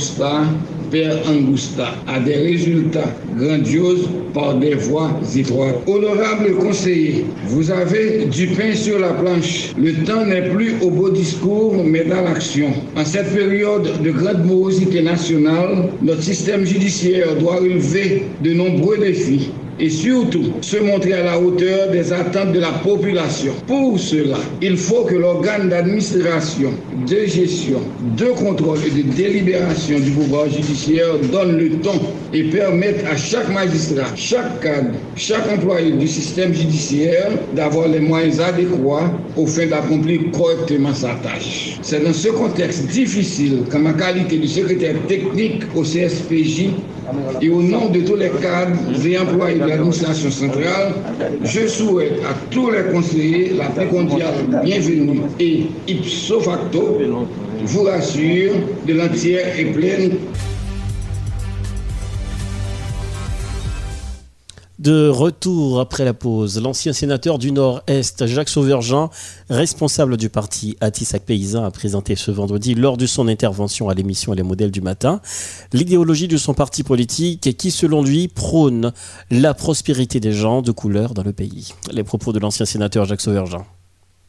Augusta, 0.00 0.44
Père 0.90 1.18
Angusta, 1.28 1.94
a 2.08 2.20
des 2.20 2.36
résultats 2.36 3.14
grandioses 3.36 4.08
par 4.32 4.54
des 4.54 4.74
voies 4.74 5.10
étroites. 5.36 5.76
Honorable 5.86 6.56
conseiller, 6.58 7.26
vous 7.48 7.70
avez 7.70 8.24
du 8.24 8.46
pain 8.46 8.74
sur 8.74 8.98
la 8.98 9.10
planche. 9.12 9.74
Le 9.78 9.92
temps 10.04 10.24
n'est 10.24 10.48
plus 10.48 10.76
au 10.80 10.88
beau 10.90 11.10
discours, 11.10 11.84
mais 11.84 12.04
dans 12.04 12.22
l'action. 12.22 12.68
En 12.96 13.04
cette 13.04 13.34
période 13.34 14.02
de 14.02 14.10
grande 14.10 14.46
morosité 14.46 15.02
nationale, 15.02 15.90
notre 16.02 16.22
système 16.22 16.64
judiciaire 16.64 17.36
doit 17.38 17.56
relever 17.56 18.24
de 18.42 18.54
nombreux 18.54 18.96
défis 18.96 19.50
et 19.80 19.88
surtout 19.88 20.52
se 20.60 20.76
montrer 20.76 21.14
à 21.14 21.24
la 21.24 21.40
hauteur 21.40 21.90
des 21.90 22.12
attentes 22.12 22.52
de 22.52 22.60
la 22.60 22.72
population. 22.84 23.52
Pour 23.66 23.98
cela, 23.98 24.36
il 24.60 24.76
faut 24.76 25.04
que 25.04 25.14
l'organe 25.14 25.68
d'administration, 25.70 26.72
de 27.08 27.24
gestion, 27.26 27.80
de 28.16 28.26
contrôle 28.26 28.78
et 28.86 29.02
de 29.02 29.10
délibération 29.14 29.98
du 29.98 30.10
pouvoir 30.10 30.50
judiciaire 30.50 31.18
donne 31.32 31.56
le 31.56 31.70
ton 31.80 31.98
et 32.34 32.44
permette 32.44 33.04
à 33.10 33.16
chaque 33.16 33.48
magistrat, 33.48 34.06
chaque 34.14 34.60
cadre, 34.60 34.90
chaque 35.16 35.50
employé 35.50 35.92
du 35.92 36.06
système 36.06 36.52
judiciaire 36.52 37.30
d'avoir 37.54 37.88
les 37.88 38.00
moyens 38.00 38.40
adéquats 38.40 39.10
au 39.36 39.46
fin 39.46 39.66
d'accomplir 39.66 40.20
correctement 40.32 40.94
sa 40.94 41.14
tâche. 41.22 41.78
C'est 41.82 42.04
dans 42.04 42.12
ce 42.12 42.28
contexte 42.28 42.86
difficile 42.88 43.62
que 43.70 43.76
ma 43.78 43.92
qualité 43.94 44.36
de 44.38 44.46
secrétaire 44.46 44.96
technique 45.08 45.62
au 45.74 45.82
CSPJ 45.82 46.68
et 47.40 47.48
au 47.48 47.62
nom 47.62 47.88
de 47.88 48.00
tous 48.00 48.16
les 48.16 48.30
cadres 48.42 48.78
et 49.04 49.18
employés 49.18 49.58
l'administration 49.70 50.30
centrale, 50.30 50.94
je 51.44 51.66
souhaite 51.66 52.20
à 52.24 52.34
tous 52.50 52.70
les 52.70 52.92
conseillers 52.92 53.54
la 53.54 53.66
plus 53.66 53.88
cordiale 53.88 54.34
bienvenue 54.64 55.20
et 55.38 55.66
ipso 55.86 56.40
facto, 56.40 56.98
vous 57.62 57.82
rassure, 57.84 58.52
de 58.86 58.94
l'entière 58.94 59.58
et 59.58 59.66
pleine 59.66 60.12
De 64.80 65.10
retour 65.10 65.78
après 65.78 66.06
la 66.06 66.14
pause, 66.14 66.58
l'ancien 66.58 66.94
sénateur 66.94 67.38
du 67.38 67.52
Nord-Est, 67.52 68.26
Jacques 68.26 68.48
Sauverjean, 68.48 69.10
responsable 69.50 70.16
du 70.16 70.30
parti 70.30 70.78
Atissac 70.80 71.26
Paysan, 71.26 71.64
a 71.64 71.70
présenté 71.70 72.16
ce 72.16 72.30
vendredi, 72.30 72.74
lors 72.74 72.96
de 72.96 73.04
son 73.04 73.28
intervention 73.28 73.90
à 73.90 73.94
l'émission 73.94 74.32
Les 74.32 74.42
modèles 74.42 74.70
du 74.70 74.80
matin, 74.80 75.20
l'idéologie 75.74 76.28
de 76.28 76.38
son 76.38 76.54
parti 76.54 76.82
politique 76.82 77.58
qui, 77.58 77.70
selon 77.70 78.02
lui, 78.02 78.28
prône 78.28 78.94
la 79.30 79.52
prospérité 79.52 80.18
des 80.18 80.32
gens 80.32 80.62
de 80.62 80.72
couleur 80.72 81.12
dans 81.12 81.24
le 81.24 81.34
pays. 81.34 81.74
Les 81.92 82.02
propos 82.02 82.32
de 82.32 82.38
l'ancien 82.38 82.64
sénateur 82.64 83.04
Jacques 83.04 83.20
Sauverjean. 83.20 83.66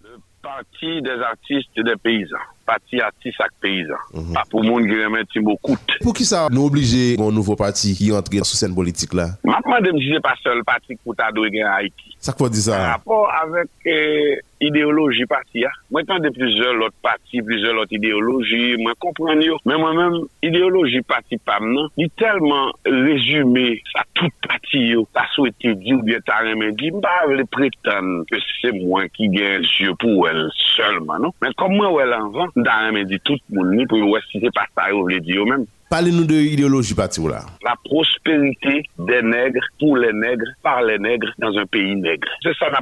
Le 0.03 0.17
parti 0.41 1.01
des 1.01 1.21
artistes 1.31 1.69
des 1.77 1.95
paysans. 1.95 2.35
pati 2.71 3.03
atis 3.03 3.39
ak 3.43 3.53
peyizan. 3.63 4.01
Mm 4.13 4.23
-hmm. 4.23 4.37
A 4.37 4.41
ah, 4.41 4.47
pou 4.49 4.63
moun 4.63 4.87
gremen 4.87 5.27
ti 5.31 5.43
mou 5.43 5.59
koute. 5.61 5.99
Pou 6.05 6.15
ki 6.15 6.25
sa 6.25 6.47
nou 6.49 6.71
oblije 6.71 7.17
moun 7.19 7.35
nouvo 7.35 7.57
pati 7.59 7.95
ki 7.99 8.13
entre 8.15 8.45
sou 8.47 8.59
sen 8.59 8.75
politik 8.75 9.13
la? 9.13 9.27
Mapman 9.43 9.83
dem 9.83 9.99
jise 9.99 10.23
pa 10.23 10.35
sol 10.43 10.63
pati 10.63 10.95
kouta 11.03 11.31
do 11.35 11.43
gen 11.51 11.67
Haiti. 11.67 12.15
Sak 12.21 12.37
pou 12.37 12.49
di 12.53 12.61
sa? 12.61 12.77
Rapport 12.93 13.33
avèk 13.33 13.89
eh, 13.89 14.39
ideoloji 14.61 15.25
pati 15.25 15.63
ya. 15.65 15.71
Mwen 15.89 16.05
tan 16.05 16.21
de 16.21 16.29
plize 16.33 16.69
lot 16.77 16.93
pati, 17.01 17.41
plize 17.41 17.73
lot 17.73 17.89
ideoloji, 17.91 18.77
mwen 18.77 18.97
kompren 19.01 19.41
yo. 19.41 19.57
Men 19.65 19.81
mwen 19.81 19.97
men 19.97 20.17
ideoloji 20.45 21.01
pati 21.09 21.39
pam 21.41 21.65
nan, 21.73 21.89
di 21.97 22.05
telman 22.21 22.69
rezume 22.85 23.81
sa 23.89 24.05
tout 24.13 24.33
pati 24.45 24.83
yo. 24.91 25.07
Ta 25.17 25.25
sou 25.33 25.49
ete 25.49 25.73
di 25.81 25.95
ou 25.97 26.05
bie 26.05 26.21
ta 26.27 26.43
remen 26.45 26.77
di, 26.77 26.91
mba 26.93 27.15
avle 27.23 27.47
pretan 27.49 28.21
ke 28.29 28.37
se 28.45 28.73
mwen 28.77 29.09
ki 29.17 29.31
gen 29.33 29.65
sye 29.71 29.95
pou 30.01 30.29
el 30.29 30.45
selman. 30.75 31.25
Non? 31.25 31.35
Men 31.41 31.57
kom 31.57 31.73
mwen 31.73 31.95
wèl 31.97 32.15
anvan, 32.19 32.53
dan 32.65 32.87
remen 32.89 33.07
di 33.09 33.19
tout 33.25 33.41
moun 33.49 33.75
ni 33.75 33.87
pou 33.89 34.01
yo 34.01 34.13
wè 34.15 34.23
si 34.29 34.41
se 34.43 34.51
pa 34.55 34.67
sa 34.75 34.89
yo 34.93 35.05
vle 35.07 35.21
di 35.23 35.37
yo 35.39 35.45
men. 35.49 35.67
Pale 35.91 36.13
nou 36.15 36.23
de 36.23 36.37
ideoloji 36.47 36.95
parti 36.95 37.19
ou 37.19 37.27
la? 37.27 37.41
La 37.67 37.73
prospérité 37.83 38.85
des 38.97 39.21
nègres, 39.21 39.65
pour 39.77 39.97
les 39.97 40.13
nègres, 40.13 40.47
par 40.63 40.81
les 40.83 40.97
nègres, 40.97 41.33
dans 41.37 41.51
un 41.57 41.65
pays 41.65 41.97
nègre. 41.97 42.29
C'est 42.41 42.55
ça 42.55 42.69
n'a 42.69 42.79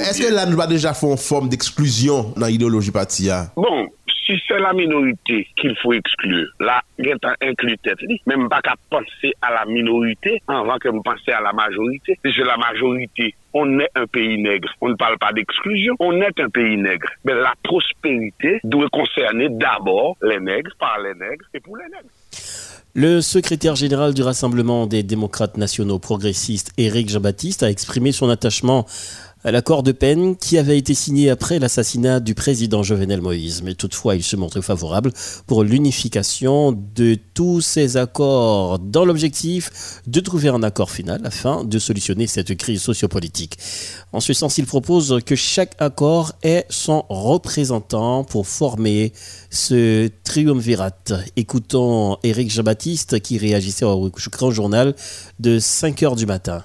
est-ce 0.00 0.22
que 0.22 0.34
là, 0.34 0.46
nous 0.46 0.56
va 0.56 0.66
déjà 0.66 0.94
faire 0.94 1.10
une 1.10 1.16
forme 1.16 1.48
d'exclusion 1.48 2.32
dans 2.36 2.46
l'idéologie 2.46 2.90
parti 2.90 3.26
ya? 3.26 3.46
Bon, 3.56 3.88
si 4.26 4.32
c'est 4.48 4.58
la 4.58 4.72
minorité 4.72 5.46
qu'il 5.56 5.76
faut 5.82 5.92
exclure, 5.92 6.48
là, 6.60 6.82
il 6.98 7.06
y 7.06 7.12
a 7.12 7.16
un 7.22 7.48
inclus 7.48 7.78
tête. 7.78 7.98
Même 8.26 8.48
pas 8.48 8.62
qu'à 8.62 8.74
penser 8.90 9.34
à 9.42 9.52
la 9.52 9.64
minorité 9.66 10.42
avant 10.48 10.78
que 10.78 10.88
vous 10.88 11.02
pensiez 11.02 11.32
à 11.32 11.40
la 11.40 11.52
majorité. 11.52 12.18
Si 12.24 12.32
c'est 12.34 12.44
la 12.44 12.56
majorité, 12.56 13.34
on 13.54 13.78
est 13.78 13.90
un 13.94 14.06
pays 14.06 14.36
nègre. 14.36 14.68
On 14.80 14.88
ne 14.90 14.94
parle 14.94 15.18
pas 15.18 15.32
d'exclusion, 15.32 15.94
on 16.00 16.20
est 16.20 16.38
un 16.40 16.50
pays 16.50 16.76
nègre. 16.76 17.08
Mais 17.24 17.34
la 17.34 17.54
prospérité 17.62 18.60
doit 18.64 18.88
concerner 18.90 19.48
d'abord 19.48 20.16
les 20.22 20.40
nègres, 20.40 20.72
par 20.78 20.98
les 20.98 21.14
nègres 21.14 21.46
et 21.54 21.60
pour 21.60 21.76
les 21.76 21.84
nègres. 21.84 22.10
Le 22.96 23.20
secrétaire 23.20 23.74
général 23.74 24.14
du 24.14 24.22
Rassemblement 24.22 24.86
des 24.86 25.02
démocrates 25.02 25.56
nationaux 25.56 25.98
progressistes, 25.98 26.72
Éric 26.78 27.10
Jean-Baptiste, 27.10 27.64
a 27.64 27.70
exprimé 27.70 28.12
son 28.12 28.28
attachement 28.28 28.86
à 29.44 29.52
l'accord 29.52 29.82
de 29.82 29.92
peine 29.92 30.36
qui 30.36 30.56
avait 30.56 30.78
été 30.78 30.94
signé 30.94 31.28
après 31.28 31.58
l'assassinat 31.58 32.18
du 32.20 32.34
président 32.34 32.82
Jovenel 32.82 33.20
Moïse. 33.20 33.62
Mais 33.62 33.74
toutefois, 33.74 34.16
il 34.16 34.22
se 34.22 34.36
montre 34.36 34.62
favorable 34.62 35.12
pour 35.46 35.64
l'unification 35.64 36.72
de 36.94 37.18
tous 37.34 37.60
ces 37.60 37.98
accords 37.98 38.78
dans 38.78 39.04
l'objectif 39.04 40.00
de 40.06 40.20
trouver 40.20 40.48
un 40.48 40.62
accord 40.62 40.90
final 40.90 41.20
afin 41.24 41.62
de 41.64 41.78
solutionner 41.78 42.26
cette 42.26 42.56
crise 42.56 42.80
sociopolitique. 42.80 43.58
En 44.12 44.20
ce 44.20 44.32
sens, 44.32 44.56
il 44.56 44.64
propose 44.64 45.18
que 45.26 45.36
chaque 45.36 45.74
accord 45.78 46.32
ait 46.42 46.64
son 46.70 47.04
représentant 47.10 48.24
pour 48.24 48.46
former 48.46 49.12
ce 49.50 50.08
triumvirat. 50.24 50.90
Écoutons 51.36 52.16
Éric 52.22 52.50
Jean-Baptiste 52.50 53.20
qui 53.20 53.36
réagissait 53.36 53.84
au 53.84 54.10
grand 54.30 54.50
journal 54.50 54.94
de 55.38 55.58
5 55.58 56.02
heures 56.02 56.16
du 56.16 56.26
matin. 56.26 56.64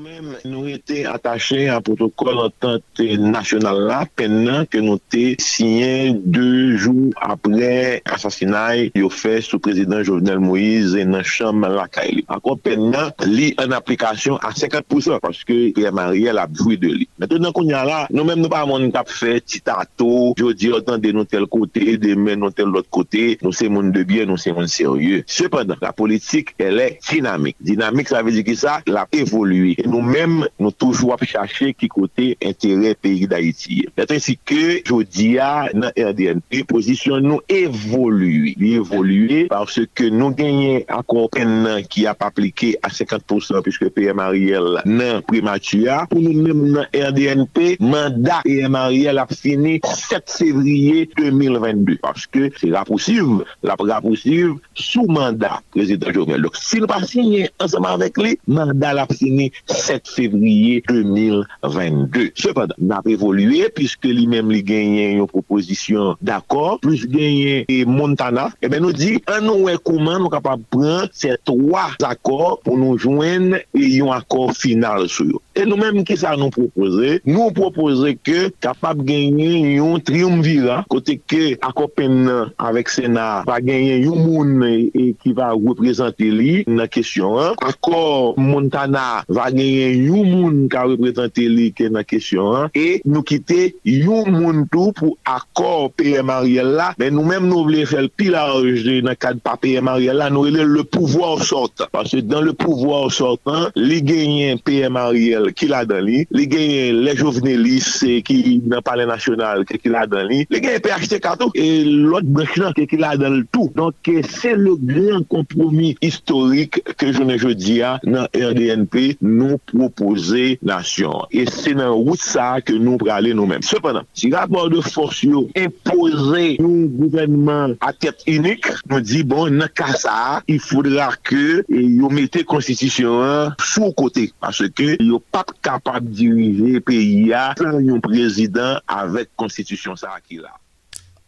nous-mêmes, 0.00 0.36
nous 0.44 0.66
étions 0.66 1.12
attachés 1.12 1.68
à 1.68 1.76
un 1.76 1.80
protocole 1.80 2.38
entente 2.38 2.82
nationale 2.98 3.80
là, 3.80 4.06
pendant 4.16 4.64
que 4.64 4.78
nous 4.78 4.98
étions 5.12 5.36
signé 5.38 6.12
deux 6.12 6.76
jours 6.76 7.12
après 7.20 8.02
l'assassinat 8.06 8.88
qu'il 8.94 9.10
fait 9.10 9.40
sous 9.40 9.58
président 9.58 10.02
Jovenel 10.02 10.38
Moïse 10.38 10.94
et 10.94 11.04
dans 11.04 11.22
chambre 11.22 11.68
la 11.68 11.86
Kaili. 11.88 12.24
Encore 12.28 12.58
pendant, 12.58 13.10
li 13.26 13.54
en 13.58 13.70
application 13.72 14.36
à 14.38 14.50
50% 14.50 15.20
parce 15.20 15.44
que 15.44 15.72
Pierre 15.72 15.92
Mariel 15.92 16.38
a 16.38 16.46
joué 16.52 16.76
de 16.76 16.88
lui. 16.88 17.08
Maintenant 17.18 17.52
qu'on 17.52 17.64
y 17.64 17.72
a 17.72 17.84
là, 17.84 18.06
nous-mêmes, 18.10 18.40
nous 18.40 18.48
pas 18.48 18.64
mon 18.64 18.90
cap 18.90 19.08
fait 19.08 19.40
titato, 19.40 20.34
je 20.38 20.52
dis 20.52 20.70
autant 20.70 20.98
de 20.98 21.12
nous 21.12 21.24
tel 21.24 21.46
côté, 21.46 21.98
demain 21.98 22.36
nous 22.36 22.50
tel 22.50 22.66
l'autre 22.66 22.90
côté, 22.90 23.38
nous 23.42 23.52
c'est 23.52 23.68
monde 23.68 23.92
de 23.92 24.02
bien, 24.02 24.24
nous 24.24 24.36
c'est 24.38 24.52
monde 24.52 24.68
sérieux. 24.68 25.24
Cependant, 25.26 25.76
la 25.82 25.92
politique, 25.92 26.54
elle 26.58 26.80
est 26.80 26.98
dynamique. 27.10 27.56
Dynamique, 27.60 28.08
ça 28.08 28.22
veut 28.22 28.32
dire 28.32 28.44
que 28.44 28.54
ça, 28.54 28.80
l'a 28.86 29.06
évolué. 29.12 29.76
nou 29.90 30.02
menm 30.04 30.44
nou 30.60 30.72
toujou 30.72 31.12
ap 31.14 31.24
chache 31.26 31.72
ki 31.76 31.88
kote 31.90 32.30
entere 32.38 32.94
peyi 33.00 33.26
d'Haïti. 33.30 33.82
Petre 33.96 34.20
si 34.22 34.36
ke 34.38 34.80
jodi 34.86 35.34
ya 35.36 35.68
nan 35.74 35.90
RDNP, 35.94 36.62
pozisyon 36.70 37.26
nou 37.26 37.44
evolue. 37.50 38.54
Li 38.60 38.74
evolue 38.78 39.46
parce 39.50 39.84
ke 39.96 40.10
nou 40.14 40.34
genye 40.36 40.84
akon 40.90 41.28
pen 41.34 41.56
nan 41.66 41.84
ki 41.90 42.06
ap 42.10 42.24
aplike 42.26 42.72
a 42.86 42.92
50% 42.92 43.64
piske 43.66 43.90
PM 43.96 44.22
Ariel 44.22 44.80
nan 44.86 45.24
primatua. 45.28 46.04
Pou 46.10 46.22
nou 46.22 46.34
menm 46.36 46.70
nan 46.76 46.88
RDNP, 46.94 47.80
mandat 47.82 48.46
PM 48.46 48.78
Ariel 48.78 49.20
ap 49.22 49.34
fini 49.34 49.78
7 49.84 50.30
fevriye 50.38 51.08
2022. 51.18 51.98
Parce 52.04 52.30
ke 52.30 52.52
se 52.60 52.70
la 52.70 52.84
poussive, 52.88 53.42
la 53.66 53.76
poussive 53.76 54.58
sou 54.78 55.10
mandat 55.10 55.64
prezident 55.74 56.14
Jovenel. 56.14 56.46
Donc 56.46 56.58
si 56.60 56.80
nou 56.80 56.90
pa 56.90 57.00
signe 57.08 57.48
anseman 57.62 57.98
vek 58.00 58.20
li, 58.22 58.36
mandat 58.50 58.96
la 58.96 59.08
fini 59.10 59.50
7 59.66 59.79
7 59.80 60.12
fevriye 60.14 60.80
2022. 60.88 62.30
Sepadan, 62.38 62.76
nap 62.90 63.08
evoluye 63.10 63.70
piske 63.74 64.12
li 64.12 64.26
mem 64.30 64.50
li 64.52 64.62
genyen 64.66 65.20
yon 65.20 65.30
proposisyon 65.30 66.16
d'akor, 66.24 66.78
plus 66.84 67.06
genyen 67.10 67.66
e 67.70 67.82
Montana, 67.88 68.50
e 68.60 68.70
ben 68.70 68.84
nou 68.84 68.96
di, 68.96 69.16
an 69.30 69.46
nou 69.48 69.68
wè 69.68 69.76
kouman 69.82 70.20
nou 70.20 70.32
kapap 70.32 70.62
pran 70.72 71.08
se 71.16 71.34
3 71.48 71.98
akor 72.10 72.58
pou 72.64 72.78
nou 72.78 72.98
jwen 73.00 73.56
yon 73.74 74.12
akor 74.14 74.54
final 74.56 75.06
sou 75.10 75.28
yo. 75.30 75.42
E 75.56 75.66
nou 75.66 75.80
menm 75.80 76.04
ki 76.06 76.16
sa 76.20 76.36
nou 76.38 76.52
propose, 76.54 77.18
nou 77.26 77.52
propose 77.54 78.14
ke 78.24 78.48
kapap 78.62 79.00
genyen 79.06 79.70
yon 79.76 80.02
triumvira, 80.06 80.80
kote 80.92 81.18
ke 81.30 81.56
akopen 81.66 82.24
nan 82.26 82.52
avek 82.60 82.90
Sena 82.90 83.42
va 83.46 83.58
genyen 83.62 84.04
yon 84.04 84.22
moun 84.24 84.64
e, 84.66 84.72
e 84.90 85.04
ki 85.20 85.34
va 85.36 85.52
reprezenti 85.54 86.30
li 86.32 86.54
nan 86.68 86.90
kesyon 86.90 87.38
an. 87.44 87.58
Akor 87.66 88.38
Montana 88.40 89.22
va 89.28 89.48
genyen 89.52 89.59
genyen 89.60 90.04
yon 90.08 90.30
moun 90.30 90.58
ka 90.72 90.84
reprezentè 90.88 91.46
li 91.50 91.70
ke 91.76 91.88
nan 91.92 92.06
kesyon 92.08 92.56
an, 92.62 92.72
e 92.76 93.00
nou 93.06 93.24
kite 93.26 93.72
yon 93.86 94.30
moun 94.34 94.64
tou 94.72 94.94
pou 94.96 95.16
akor 95.28 95.90
PM 95.98 96.32
Ariel 96.32 96.74
la, 96.78 96.90
men 97.00 97.14
nou 97.16 97.26
menm 97.28 97.48
nou 97.50 97.66
vle 97.68 97.84
fèl 97.88 98.10
pilarje 98.20 99.00
nan 99.06 99.18
kad 99.20 99.40
pa 99.44 99.56
PM 99.60 99.90
Ariel 99.92 100.20
la, 100.20 100.30
nou 100.32 100.48
ele 100.48 100.64
le 100.66 100.84
pouvoir 100.84 101.42
sortant. 101.44 101.90
Pase 101.92 102.22
dan 102.26 102.44
le 102.46 102.54
pouvoir 102.56 103.10
sortant, 103.14 103.70
li 103.76 104.00
genyen 104.06 104.60
PM 104.64 104.98
Ariel 105.00 105.50
ki 105.56 105.70
la 105.70 105.84
dan 105.88 106.04
li, 106.06 106.24
li 106.34 106.46
genyen 106.50 107.02
le 107.04 107.16
jovenelis 107.18 107.92
ki 108.26 108.60
nan 108.70 108.84
pale 108.86 109.06
nasyonal 109.08 109.66
ki 109.68 109.92
la 109.92 110.06
dan 110.10 110.28
li, 110.30 110.44
li 110.50 110.62
genyen 110.62 110.84
PHT 110.84 111.20
kato, 111.24 111.50
e 111.54 111.84
lot 111.84 112.26
brech 112.26 112.56
nan 112.60 112.76
ki 112.76 113.00
la 113.00 113.16
dan 113.20 113.40
l'tou. 113.40 113.70
Donke 113.76 114.20
se 114.26 114.54
le 114.58 114.74
gran 114.80 115.24
kompromis 115.30 115.96
historik 116.02 116.80
ke 116.98 117.10
jounen 117.12 117.38
jodi 117.40 117.80
a 117.86 117.96
nan 118.06 118.26
RDNP, 118.34 119.20
nou 119.24 119.49
nou 119.50 119.60
propose 119.72 120.56
nasyon. 120.66 121.26
E 121.34 121.46
se 121.50 121.74
nan 121.76 121.92
wout 121.96 122.20
sa 122.22 122.52
ke 122.64 122.76
nou 122.78 123.00
prale 123.00 123.34
nou 123.36 123.48
men. 123.50 123.64
Sepanan, 123.66 124.06
si 124.16 124.30
rapport 124.34 124.70
de 124.72 124.82
force 124.84 125.26
yo 125.28 125.46
impose 125.58 126.56
nou 126.60 126.88
gouvenman 127.00 127.76
a 127.84 127.92
tet 127.96 128.24
inik, 128.30 128.68
nou 128.90 129.02
di 129.04 129.22
bon 129.26 129.60
nan 129.60 129.72
kasa, 129.74 130.40
il 130.50 130.60
foudra 130.62 131.10
ke 131.26 131.62
yo 131.68 132.10
mette 132.12 132.44
konstitisyon 132.48 133.54
sou 133.60 133.92
kote. 133.96 134.30
Parce 134.42 134.70
ke 134.76 134.94
yo 135.00 135.20
pap 135.32 135.54
kapap 135.64 136.06
dirive 136.06 136.82
peyi 136.86 137.30
ya, 137.30 137.50
san 137.60 137.80
yon 137.84 138.02
prezident 138.04 138.80
avek 138.90 139.32
konstitisyon 139.40 139.98
sa 140.00 140.16
akila. 140.18 140.52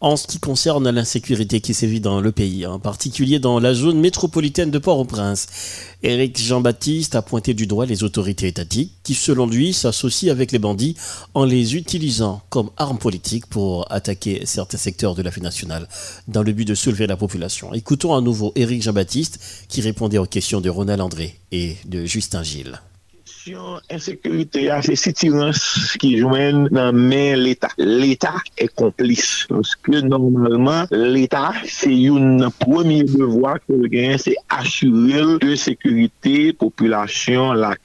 En 0.03 0.17
ce 0.17 0.27
qui 0.27 0.37
concerne 0.37 0.89
l'insécurité 0.89 1.61
qui 1.61 1.73
sévit 1.73 2.01
dans 2.01 2.19
le 2.19 2.33
pays, 2.33 2.65
en 2.65 2.77
particulier 2.77 3.39
dans 3.39 3.61
la 3.61 3.73
zone 3.73 4.01
métropolitaine 4.01 4.69
de 4.69 4.77
Port-au-Prince, 4.77 5.47
Éric 6.03 6.37
Jean-Baptiste 6.43 7.15
a 7.15 7.21
pointé 7.21 7.53
du 7.53 7.67
doigt 7.67 7.85
les 7.85 8.03
autorités 8.03 8.47
étatiques 8.47 8.91
qui, 9.03 9.13
selon 9.13 9.47
lui, 9.47 9.71
s'associent 9.71 10.29
avec 10.29 10.51
les 10.51 10.59
bandits 10.59 10.97
en 11.33 11.45
les 11.45 11.77
utilisant 11.77 12.41
comme 12.49 12.69
armes 12.75 12.97
politiques 12.97 13.45
pour 13.45 13.89
attaquer 13.93 14.41
certains 14.45 14.77
secteurs 14.77 15.15
de 15.15 15.21
la 15.21 15.29
vie 15.29 15.39
nationale 15.39 15.87
dans 16.27 16.43
le 16.43 16.51
but 16.51 16.65
de 16.65 16.75
soulever 16.75 17.07
la 17.07 17.15
population. 17.15 17.73
Écoutons 17.73 18.13
à 18.13 18.19
nouveau 18.19 18.51
Éric 18.57 18.83
Jean-Baptiste 18.83 19.39
qui 19.69 19.79
répondait 19.79 20.17
aux 20.17 20.25
questions 20.25 20.59
de 20.59 20.69
Ronald 20.69 20.99
André 20.99 21.39
et 21.53 21.77
de 21.85 22.03
Justin 22.03 22.43
Gilles. 22.43 22.81
Insécurité 23.89 24.69
c'est 24.81 24.95
sitirance 24.95 25.95
qui 25.99 26.17
joignent 26.17 26.67
dans 26.69 26.93
main 26.93 27.35
l'État. 27.35 27.69
L'État 27.77 28.35
est 28.57 28.73
complice. 28.73 29.45
Parce 29.49 29.75
que 29.75 30.01
normalement, 30.01 30.85
l'État, 30.91 31.53
c'est 31.65 32.07
un 32.07 32.49
premier 32.49 33.03
devoir 33.03 33.55
que 33.67 33.73
le 33.73 33.87
gain, 33.87 34.15
c'est 34.17 34.35
assurer 34.49 35.37
de 35.39 35.55
sécurité 35.55 36.53
population 36.53 37.53
la 37.53 37.75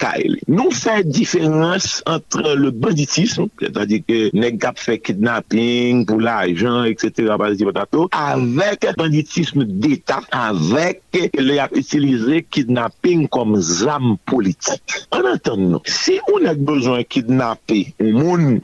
différence 1.02 2.02
entre 2.06 2.54
le 2.54 2.70
banditisme, 2.70 3.46
c'est-à-dire 3.60 4.00
que 4.08 4.30
les 4.32 4.52
gars 4.52 4.72
fait 4.76 4.98
kidnapping 4.98 6.06
pour 6.06 6.20
l'argent, 6.20 6.84
etc., 6.84 7.34
avec 8.12 8.86
banditisme 8.96 9.64
d'État, 9.64 10.20
avec 10.30 11.02
les 11.12 11.58
utilisé 11.74 12.46
kidnapping 12.48 13.28
comme 13.28 13.60
zame 13.60 14.16
tan 15.48 15.64
nou. 15.72 15.82
Si 15.88 16.18
ou 16.28 16.42
nèk 16.44 16.60
bezon 16.68 17.02
kidnapè, 17.08 17.80
moun 18.04 18.58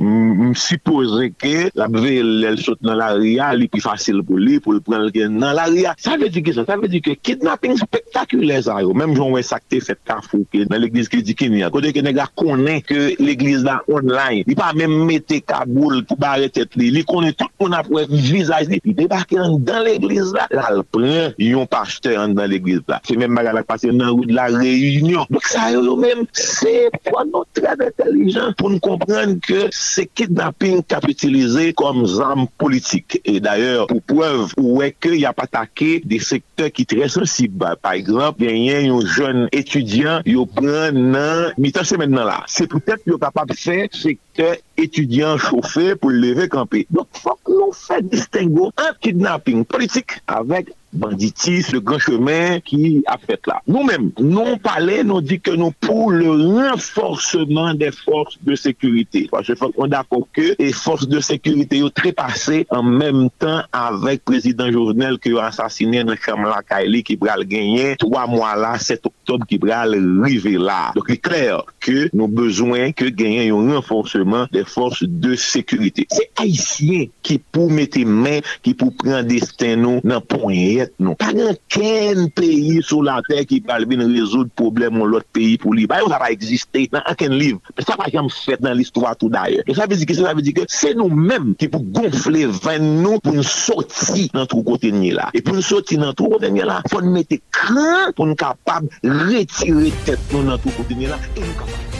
msipose 0.50 1.30
ke 1.40 1.70
la 1.78 1.88
beve 1.92 2.20
lèl 2.44 2.60
sot 2.62 2.82
nan 2.84 2.98
la 3.00 3.12
ria, 3.16 3.50
li 3.56 3.68
pi 3.72 3.82
fasil 3.84 4.22
pou 4.26 4.40
li, 4.40 4.60
pou 4.62 4.76
l'pren 4.76 5.06
lèl 5.08 5.32
nan 5.32 5.56
la 5.56 5.66
ria. 5.70 5.94
Sa 6.00 6.18
ve 6.20 6.30
di 6.32 6.44
ki 6.44 6.54
sa, 6.56 6.66
sa 6.68 6.78
ve 6.80 6.90
di 6.92 7.00
ki 7.04 7.16
kidnapping 7.24 7.78
spektakulè 7.80 8.60
zay 8.68 8.84
yo. 8.84 8.94
Mèm 8.96 9.14
joun 9.16 9.34
wè 9.36 9.42
sakte 9.46 9.80
fèt 9.84 10.02
kafou 10.06 10.46
ke 10.52 10.64
nan 10.68 10.82
l'Eglise 10.82 11.12
ki 11.12 11.22
di 11.22 11.34
ki 11.34 11.48
ni 11.48 11.62
Kridikini. 11.62 11.72
Kote 11.74 11.92
ke 11.94 12.02
nèk 12.04 12.18
la 12.18 12.26
konè 12.36 12.76
ke 12.86 13.00
l'Eglise 13.22 13.64
la 13.66 13.78
online. 13.88 14.44
Li 14.48 14.56
pa 14.58 14.72
mèm 14.76 14.94
mette 15.08 15.40
kaboul 15.46 16.02
pou 16.08 16.20
bare 16.20 16.50
tèt 16.52 16.76
li. 16.80 16.90
Li 16.94 17.04
konè 17.08 17.32
tout 17.36 17.50
moun 17.60 17.76
apwè 17.76 18.06
vizaj 18.10 18.68
li. 18.70 18.80
Li 18.84 18.96
debake 18.96 19.38
an 19.40 19.58
dan 19.64 19.84
l'Eglise 19.86 20.34
la. 20.36 20.48
La 20.54 20.70
l'pren, 20.74 21.34
yon 21.40 21.68
pachte 21.70 22.14
an 22.18 22.36
dan 22.36 22.50
l'Eglise 22.52 22.84
la. 22.90 23.00
Se 23.06 23.16
mèm 23.18 23.34
baga 23.36 23.54
la 23.56 23.64
pase 23.66 23.92
nan 23.92 24.12
ou 24.12 24.26
de 24.26 24.36
la 24.36 24.48
reyunyon. 24.52 25.28
Dok 25.32 25.48
sa 25.48 25.70
yo 25.74 25.84
yo 25.86 25.96
mèm 26.00 26.24
se 26.32 26.73
E 26.74 26.88
pwa 27.06 27.22
nou 27.28 27.46
trèd 27.54 27.82
intelijan 27.86 28.54
pou 28.58 28.72
nou 28.72 28.82
komprenn 28.82 29.36
ke 29.44 29.68
se 29.74 30.06
kidnapping 30.10 30.80
kap 30.90 31.06
utilize 31.06 31.68
kom 31.78 32.02
zanm 32.10 32.48
politik. 32.58 33.20
E 33.22 33.36
d'ayor 33.42 33.86
pou 33.90 34.02
preuve 34.02 34.50
ou 34.58 34.80
wè 34.80 34.90
ke 34.94 35.12
y 35.14 35.22
ap 35.28 35.38
atake 35.44 36.00
de 36.02 36.18
sektor 36.18 36.72
ki 36.74 36.86
trè 36.90 37.06
sensib. 37.12 37.62
Par 37.84 37.94
exemple, 37.94 38.48
genyen 38.48 38.88
yon 38.88 39.06
joun 39.06 39.46
etudyan 39.54 40.26
yo 40.26 40.48
pren 40.50 40.98
nan 41.14 41.54
mitan 41.60 41.86
semen 41.86 42.10
nan 42.16 42.26
la. 42.30 42.40
Se 42.50 42.66
pou 42.70 42.82
tèt 42.82 43.06
yo 43.06 43.20
kapap 43.22 43.54
fè 43.54 43.84
se 43.94 44.16
secteur 44.34 44.56
étudiant 44.76 45.38
chauffé 45.38 45.94
pour 45.94 46.10
lever 46.10 46.48
campé. 46.48 46.86
Donc, 46.90 47.06
il 47.14 47.20
faut 47.20 47.38
que 47.44 47.52
nous 47.52 47.72
fassions 47.72 48.06
distinguer 48.06 48.68
un 48.76 48.92
kidnapping 49.00 49.64
politique 49.64 50.20
avec 50.26 50.70
banditis, 50.94 51.64
le 51.72 51.80
grand 51.80 51.98
chemin 51.98 52.60
qui 52.60 53.02
a 53.06 53.18
fait 53.18 53.40
là. 53.46 53.60
Nous-mêmes, 53.66 54.12
nous 54.18 54.56
parlons, 54.58 55.04
nous 55.04 55.20
dit 55.20 55.40
que 55.40 55.50
nous 55.50 55.72
pour 55.72 56.10
le 56.10 56.30
renforcement 56.30 57.74
des 57.74 57.90
forces 57.90 58.38
de 58.42 58.54
sécurité. 58.54 59.28
Parce 59.30 59.48
que 59.48 59.52
on 59.76 59.86
d'accord 59.86 60.28
que 60.32 60.54
les 60.58 60.72
forces 60.72 61.08
de 61.08 61.20
sécurité 61.20 61.82
ont 61.82 61.90
trépassé 61.90 62.66
en 62.70 62.82
même 62.82 63.28
temps 63.38 63.62
avec 63.72 64.22
le 64.26 64.32
président 64.32 64.70
Jovenel 64.70 65.18
qui 65.18 65.36
a 65.36 65.46
assassiné 65.46 66.04
dans 66.04 66.14
Chamla 66.14 66.60
Kaili 66.68 67.02
qui 67.02 67.16
va 67.16 67.36
le 67.36 67.44
gagner 67.44 67.96
trois 67.96 68.26
mois 68.26 68.54
là, 68.54 68.78
7 68.78 69.04
octobre 69.04 69.46
qui 69.46 69.58
va 69.58 69.80
arriver 69.80 70.58
là. 70.58 70.92
Donc 70.94 71.06
il 71.08 71.14
est 71.14 71.18
clair 71.18 71.62
que 71.80 72.08
nous 72.12 72.24
avons 72.24 72.32
besoin 72.32 72.92
que 72.92 73.06
gagner 73.06 73.50
un 73.50 73.74
renforcement 73.74 74.23
des 74.52 74.64
forces 74.64 75.04
de 75.04 75.34
sécurité. 75.34 76.06
C'est 76.10 76.30
haïtien 76.36 77.06
qui 77.22 77.38
pour 77.38 77.70
mettre 77.70 78.00
main, 78.00 78.40
qui 78.62 78.74
pour 78.74 78.94
prendre 78.94 79.22
destin 79.22 79.76
nous 79.76 80.00
dans 80.02 80.20
point 80.20 80.86
nou. 80.98 81.14
Pa 81.18 81.30
gen 81.34 81.56
ken 81.72 82.28
peyi 82.34 82.80
sou 82.84 83.04
la 83.04 83.18
ter 83.26 83.44
ki 83.48 83.60
pal 83.66 83.86
bin 83.88 84.02
rezoud 84.04 84.50
problem 84.58 85.00
ou 85.02 85.08
lot 85.10 85.26
peyi 85.34 85.56
pou 85.60 85.74
li. 85.76 85.86
Ba 85.90 86.00
yo 86.02 86.10
sa 86.12 86.20
pa 86.22 86.30
eksiste 86.34 86.86
nan 86.94 87.04
anken 87.10 87.36
liv. 87.38 87.58
Sa 87.80 87.98
pa 88.00 88.08
jam 88.12 88.30
fet 88.32 88.62
nan 88.64 88.76
l'histoire 88.78 89.16
tout 89.20 89.32
daye. 89.32 89.64
Sa 89.76 89.88
ve 89.90 89.98
di 90.00 90.08
ke, 90.08 90.16
sa 90.18 90.34
ve 90.36 90.44
di 90.44 90.54
ke, 90.56 90.66
se 90.72 90.94
nou 90.98 91.12
menm 91.12 91.54
ki 91.60 91.70
pou 91.72 91.84
gonfle 91.96 92.46
ven 92.64 92.88
nou 93.02 93.22
pou 93.24 93.36
nou 93.36 93.46
soti 93.46 94.28
nan 94.36 94.48
trou 94.50 94.64
kote 94.66 94.92
nye 94.94 95.14
la. 95.16 95.30
E 95.34 95.42
pou 95.44 95.56
nou 95.56 95.64
soti 95.64 95.98
nan 96.00 96.14
trou 96.18 96.36
kote 96.36 96.52
nye 96.54 96.68
la, 96.68 96.80
pou 96.90 97.04
nou 97.04 97.14
mette 97.14 97.40
kran 97.54 98.14
pou 98.14 98.28
nou 98.28 98.38
kapab 98.38 98.88
retire 99.02 99.92
tet 100.08 100.32
nou 100.34 100.46
nan 100.46 100.60
trou 100.62 100.74
kote 100.80 100.98
nye 100.98 101.12
la. 101.12 101.93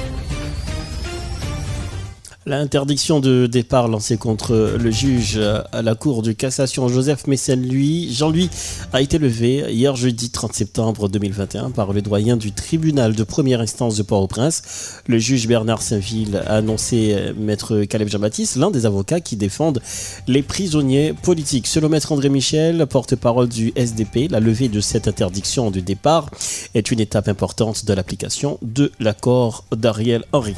L'interdiction 2.47 3.21
de 3.21 3.47
départ 3.47 3.89
lancée 3.89 4.19
contre 4.19 4.77
le 4.79 4.91
juge 4.91 5.41
à 5.73 5.81
la 5.81 5.95
Cour 5.95 6.21
de 6.21 6.33
cassation 6.33 6.89
Joseph 6.89 7.27
Messen, 7.27 7.63
lui, 7.63 8.13
Jean-Louis, 8.13 8.51
a 8.93 9.01
été 9.01 9.17
levée 9.17 9.65
hier 9.73 9.97
jeudi 9.97 10.29
30 10.29 10.53
septembre 10.53 11.09
2021 11.09 11.71
par 11.71 11.95
le 11.95 12.03
doyen 12.03 12.37
du 12.37 12.53
tribunal 12.53 13.15
de 13.15 13.25
première 13.25 13.63
instance 13.63 13.97
de 13.97 14.03
Port-au-Prince. 14.03 15.01
Le 15.07 15.17
juge 15.17 15.49
Bernard 15.49 15.81
Saint-Ville 15.81 16.43
a 16.47 16.57
annoncé 16.57 17.17
maître 17.39 17.85
Caleb 17.85 18.09
Jean-Baptiste, 18.09 18.57
l'un 18.57 18.71
des 18.71 18.85
avocats 18.85 19.21
qui 19.21 19.37
défendent 19.37 19.81
les 20.27 20.43
prisonniers 20.43 21.15
politiques. 21.15 21.67
Selon 21.67 21.89
maître 21.89 22.13
André 22.13 22.29
Michel, 22.29 22.87
porte-parole 22.87 23.49
du 23.49 23.73
SDP, 23.75 24.31
la 24.31 24.41
levée 24.41 24.69
de 24.69 24.83
cette 24.83 25.09
interdiction 25.09 25.71
de 25.71 25.81
départ 25.81 26.29
est 26.75 26.91
une 26.91 27.01
étape 27.01 27.29
importante 27.29 27.87
de 27.87 27.95
l'application 27.95 28.59
de 28.61 28.93
l'accord 29.01 29.65
d'Ariel 29.75 30.25
Henry. 30.33 30.55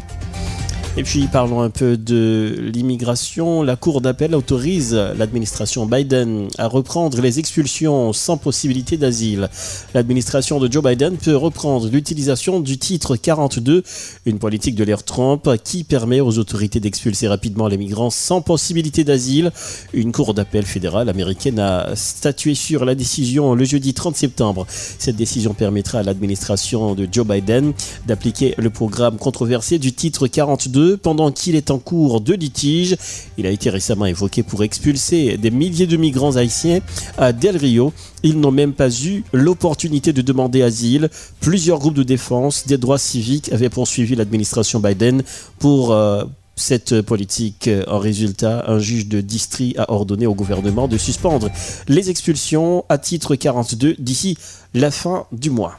Et 0.99 1.03
puis 1.03 1.27
parlons 1.27 1.61
un 1.61 1.69
peu 1.69 1.99
de 1.99 2.71
l'immigration. 2.73 3.63
La 3.63 3.77
Cour 3.77 4.01
d'appel 4.01 4.35
autorise 4.35 4.95
l'administration 4.95 5.85
Biden 5.85 6.49
à 6.57 6.69
reprendre 6.69 7.21
les 7.21 7.39
expulsions 7.39 8.15
sans 8.15 8.39
possibilité 8.39 8.97
d'asile. 8.97 9.51
L'administration 9.93 10.59
de 10.59 10.73
Joe 10.73 10.83
Biden 10.83 11.19
peut 11.19 11.37
reprendre 11.37 11.91
l'utilisation 11.91 12.61
du 12.61 12.79
titre 12.79 13.17
42, 13.17 13.83
une 14.25 14.39
politique 14.39 14.75
de 14.75 14.85
l'ère 14.85 15.03
Trump 15.03 15.47
qui 15.63 15.85
permet 15.85 16.23
aux 16.23 16.39
autorités 16.39 16.81
d'expulser 16.81 17.29
rapidement 17.29 17.69
les 17.69 17.77
migrants 17.77 18.09
sans 18.09 18.41
possibilité 18.41 19.05
d'asile. 19.05 19.53
Une 19.93 20.13
Cour 20.13 20.33
d'appel 20.33 20.65
fédérale 20.65 21.11
américaine 21.11 21.59
a 21.59 21.95
statué 21.95 22.55
sur 22.55 22.87
la 22.87 22.95
décision 22.95 23.55
le 23.55 23.67
jeudi 23.67 23.93
30 23.93 24.17
septembre. 24.17 24.67
Cette 24.71 25.17
décision 25.17 25.53
permettra 25.53 25.99
à 25.99 26.03
l'administration 26.03 26.95
de 26.95 27.07
Joe 27.13 27.27
Biden 27.27 27.75
d'appliquer 28.07 28.55
le 28.57 28.71
programme 28.71 29.19
controversé 29.19 29.79
du 29.79 29.93
titre 29.93 30.27
42 30.27 30.86
pendant 30.94 31.33
qu'il 31.33 31.57
est 31.57 31.70
en 31.70 31.79
cours 31.79 32.20
de 32.20 32.35
litige. 32.35 32.96
Il 33.38 33.46
a 33.46 33.51
été 33.51 33.70
récemment 33.70 34.07
évoqué 34.07 34.42
pour 34.42 34.62
expulser 34.62 35.37
des 35.37 35.51
milliers 35.51 35.87
de 35.87 35.96
migrants 35.96 36.37
haïtiens 36.37 36.81
à 37.18 37.33
Del 37.33 37.57
Rio. 37.57 37.92
Ils 38.22 38.38
n'ont 38.38 38.53
même 38.53 38.72
pas 38.72 38.90
eu 38.90 39.25
l'opportunité 39.33 40.12
de 40.12 40.22
demander 40.22 40.62
asile. 40.62 41.11
Plusieurs 41.40 41.79
groupes 41.79 41.94
de 41.94 42.03
défense 42.03 42.66
des 42.66 42.79
droits 42.79 42.99
civiques 42.99 43.53
avaient 43.53 43.70
poursuivi 43.70 44.14
l'administration 44.14 44.81
Biden 44.81 45.22
pour... 45.59 45.92
Euh, 45.92 46.25
cette 46.59 47.03
politique. 47.03 47.68
En 47.87 47.99
résultat, 47.99 48.64
un 48.66 48.79
juge 48.79 49.09
de 49.09 49.20
district 49.20 49.79
a 49.79 49.92
ordonné 49.92 50.27
au 50.27 50.35
gouvernement 50.35 50.88
de 50.88 50.96
suspendre 50.96 51.51
les 51.87 52.09
expulsions 52.09 52.85
à 52.88 52.96
titre 52.96 53.37
42 53.37 53.96
d'ici 53.99 54.38
la 54.72 54.90
fin 54.90 55.27
du 55.33 55.51
mois. 55.51 55.79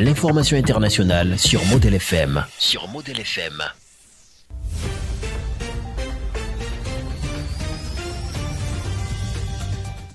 L'information 0.00 0.56
internationale 0.56 1.38
sur 1.38 1.62
Model 1.66 1.92
FM. 1.92 2.42
Sur 2.58 2.88
Model 2.88 3.20
FM. 3.20 3.62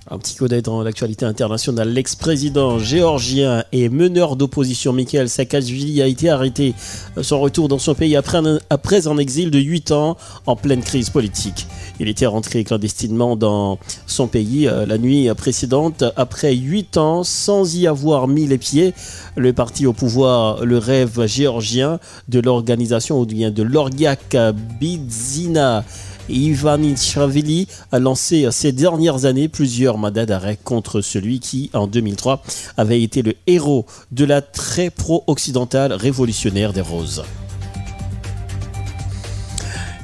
Un 0.10 0.18
petit 0.18 0.36
coup 0.36 0.48
d'œil 0.48 0.64
dans 0.64 0.82
l'actualité 0.82 1.26
internationale. 1.26 1.90
L'ex-président 1.90 2.80
géorgien 2.80 3.64
et 3.72 3.90
meneur 3.90 4.36
d'opposition 4.36 4.92
Mikhail 4.92 5.30
Saakashvili 5.30 6.02
a 6.02 6.08
été 6.08 6.32
arrêté. 6.32 6.74
Son 7.22 7.40
retour 7.40 7.68
dans 7.68 7.78
son 7.78 7.94
pays 7.94 8.16
après 8.16 8.40
un, 8.40 8.58
après 8.72 9.08
un 9.08 9.18
exil 9.18 9.52
de 9.52 9.60
8 9.60 9.92
ans 9.92 10.18
en 10.48 10.56
pleine 10.56 10.82
crise 10.82 11.12
politique. 11.12 11.68
Il 12.00 12.10
était 12.10 12.26
rentré 12.26 12.64
clandestinement 12.64 13.36
dans 13.36 13.80
son 14.06 14.28
pays 14.28 14.68
euh, 14.68 14.86
la 14.86 14.98
nuit 14.98 15.30
précédente 15.36 16.04
après 16.16 16.56
8 16.56 16.98
ans 16.98 17.24
sans 17.24 17.76
y 17.76 17.88
avoir 17.88 18.28
mis 18.28 18.48
les 18.48 18.58
pieds. 18.58 18.94
Le 19.36 19.54
parti 19.54 19.86
au 19.86 19.94
pouvoir, 19.94 20.66
le 20.66 20.78
rêve 20.78 21.26
géorgien 21.26 22.00
de 22.28 22.40
l'organisation 22.40 23.20
ou 23.20 23.26
bien 23.26 23.52
de 23.52 23.64
l'Orgiak 23.64 24.36
Bidzina 24.80 25.84
Ivanichavili 26.30 27.68
a 27.92 28.00
lancé 28.00 28.48
ces 28.52 28.72
dernières 28.72 29.26
années 29.26 29.48
plusieurs 29.48 29.98
mandats 29.98 30.26
d'arrêt 30.26 30.58
contre 30.64 31.02
celui 31.02 31.40
qui, 31.40 31.70
en 31.74 31.88
2003, 31.88 32.42
avait 32.78 33.02
été 33.02 33.22
le 33.22 33.36
héros 33.48 33.86
de 34.12 34.26
la 34.26 34.42
très 34.42 34.90
pro-occidentale 34.90 35.94
révolutionnaire 35.94 36.74
des 36.74 36.82
Roses. 36.82 37.24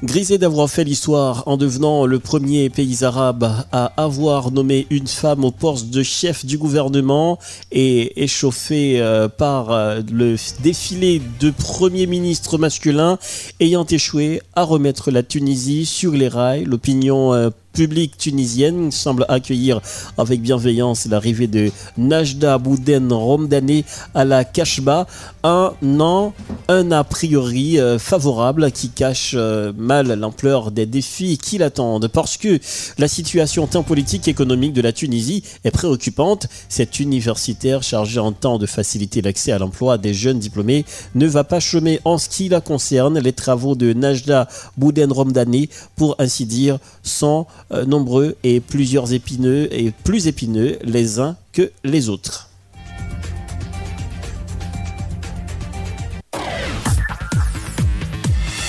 Grisé 0.04 0.40
d'avoir 0.40 0.68
fait 0.68 0.84
l'histoire 0.84 1.44
en 1.46 1.58
devenant 1.58 2.08
le 2.08 2.18
premier 2.18 2.72
pays 2.72 3.04
arabe 3.04 3.52
à 3.72 3.94
avoir 3.98 4.50
nommé 4.50 4.88
une 4.90 5.06
femme 5.06 5.46
au 5.46 5.52
poste 5.52 5.92
de 5.92 6.02
chef 6.02 6.44
du 6.44 6.58
gouvernement 6.58 7.38
et 7.72 8.24
échauffé 8.24 9.00
euh, 9.00 9.28
par 9.28 9.70
euh, 9.70 10.02
le 10.12 10.38
défilé 10.64 11.22
de 11.40 11.52
premiers 11.52 12.08
ministres 12.08 12.58
masculins 12.58 13.20
ayant 13.60 13.86
échoué 13.86 14.42
à 14.56 14.64
remettre 14.64 15.12
la 15.12 15.22
Tunisie 15.22 15.86
sur 15.86 16.14
les 16.14 16.30
rails, 16.30 16.64
l'opinion 16.64 17.36
euh, 17.36 17.52
publique 17.74 18.18
tunisienne 18.18 18.92
semble 18.92 19.26
accueillir 19.30 19.82
avec 20.18 20.42
bienveillance 20.42 21.06
l'arrivée 21.06 21.48
de 21.48 21.72
Najda 21.98 22.58
Bouden 22.58 23.12
Romdani 23.12 23.86
à 24.14 24.26
la 24.26 24.44
Kashba. 24.44 25.08
Un 25.44 25.74
an, 26.00 26.34
un 26.68 26.92
a 26.92 27.04
priori 27.04 27.80
euh, 27.80 27.98
favorable 27.98 28.72
qui 28.72 28.90
cache 28.90 29.34
euh, 29.36 29.74
mal 29.76 30.14
l'ampleur 30.14 30.72
des 30.72 30.86
défis 30.86 31.38
qui 31.38 31.58
l'attendent. 31.58 32.08
Parce 32.08 32.38
que 32.38 32.60
la 32.98 33.08
situation 33.08 33.68
tant 33.68 33.84
politique 33.84 34.24
qu'économique 34.24 34.74
de 34.74 34.82
la 34.82 34.94
Tunisie 34.94 35.44
est 35.64 35.72
préoccupante. 35.72 36.48
Cette 36.70 37.00
universitaire 37.00 37.84
chargée 37.84 38.20
en 38.20 38.32
temps 38.32 38.60
de 38.60 38.66
faciliter 38.66 39.22
l'accès 39.22 39.52
à 39.52 39.60
l'emploi 39.60 39.98
des 39.98 40.14
jeunes 40.14 40.40
diplômés 40.40 40.86
ne 41.16 41.28
va 41.28 41.44
pas 41.44 41.60
chômer 41.60 42.00
en 42.06 42.18
ce 42.18 42.30
qui 42.30 42.50
la 42.50 42.62
concerne. 42.62 43.20
Les 43.20 43.34
travaux 43.34 43.76
de 43.76 43.94
Najda 43.94 44.48
Bouden 44.78 45.12
Romdani, 45.12 45.70
pour 45.96 46.16
ainsi 46.20 46.46
dire, 46.46 46.78
sont 47.04 47.46
euh, 47.74 47.86
nombreux 47.86 48.36
et 48.44 48.60
plusieurs 48.60 49.14
épineux 49.14 49.68
et 49.72 49.92
plus 50.04 50.28
épineux 50.28 50.78
les 50.84 51.20
uns 51.20 51.38
que 51.54 51.72
les 51.84 52.10
autres. 52.10 52.50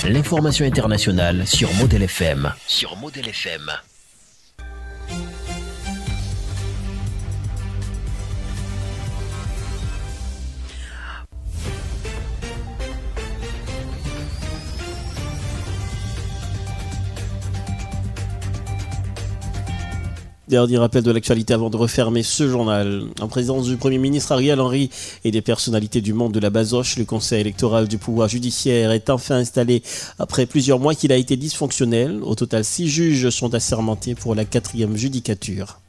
L'information 0.05 0.65
internationale 0.65 1.47
sur 1.47 1.73
Model 1.75 2.03
FM. 2.03 2.51
Sur 2.67 2.97
Model 2.97 3.27
FM. 3.29 3.71
Dernier 20.53 20.77
rappel 20.77 21.01
de 21.01 21.09
l'actualité 21.09 21.55
avant 21.55 21.71
de 21.71 21.77
refermer 21.77 22.21
ce 22.21 22.47
journal. 22.47 23.05
En 23.19 23.27
présence 23.27 23.65
du 23.65 23.75
Premier 23.75 23.97
ministre 23.97 24.33
Ariel 24.33 24.61
Henry 24.61 24.91
et 25.23 25.31
des 25.31 25.41
personnalités 25.41 25.99
du 25.99 26.13
monde 26.13 26.31
de 26.31 26.39
la 26.39 26.51
Basoche, 26.51 26.97
le 26.97 27.05
Conseil 27.05 27.41
électoral 27.41 27.87
du 27.87 27.97
pouvoir 27.97 28.27
judiciaire 28.27 28.91
est 28.91 29.09
enfin 29.09 29.37
installé 29.37 29.81
après 30.19 30.45
plusieurs 30.45 30.77
mois 30.77 30.93
qu'il 30.93 31.11
a 31.11 31.17
été 31.17 31.37
dysfonctionnel. 31.37 32.19
Au 32.21 32.35
total, 32.35 32.63
six 32.63 32.87
juges 32.87 33.31
sont 33.31 33.55
assermentés 33.55 34.13
pour 34.13 34.35
la 34.35 34.45
quatrième 34.45 34.95
judicature. 34.95 35.79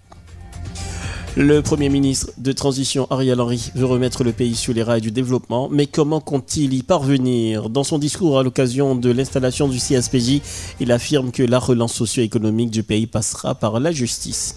Le 1.36 1.62
Premier 1.62 1.88
ministre 1.88 2.30
de 2.38 2.52
transition 2.52 3.08
Ariel 3.10 3.40
Henry 3.40 3.72
veut 3.74 3.86
remettre 3.86 4.22
le 4.22 4.30
pays 4.30 4.54
sur 4.54 4.72
les 4.72 4.84
rails 4.84 5.00
du 5.00 5.10
développement, 5.10 5.68
mais 5.68 5.86
comment 5.86 6.20
compte-t-il 6.20 6.72
y 6.74 6.84
parvenir? 6.84 7.70
Dans 7.70 7.82
son 7.82 7.98
discours 7.98 8.38
à 8.38 8.44
l'occasion 8.44 8.94
de 8.94 9.10
l'installation 9.10 9.66
du 9.66 9.78
CSPJ, 9.78 10.40
il 10.78 10.92
affirme 10.92 11.32
que 11.32 11.42
la 11.42 11.58
relance 11.58 11.94
socio-économique 11.94 12.70
du 12.70 12.84
pays 12.84 13.08
passera 13.08 13.56
par 13.56 13.80
la 13.80 13.90
justice. 13.90 14.54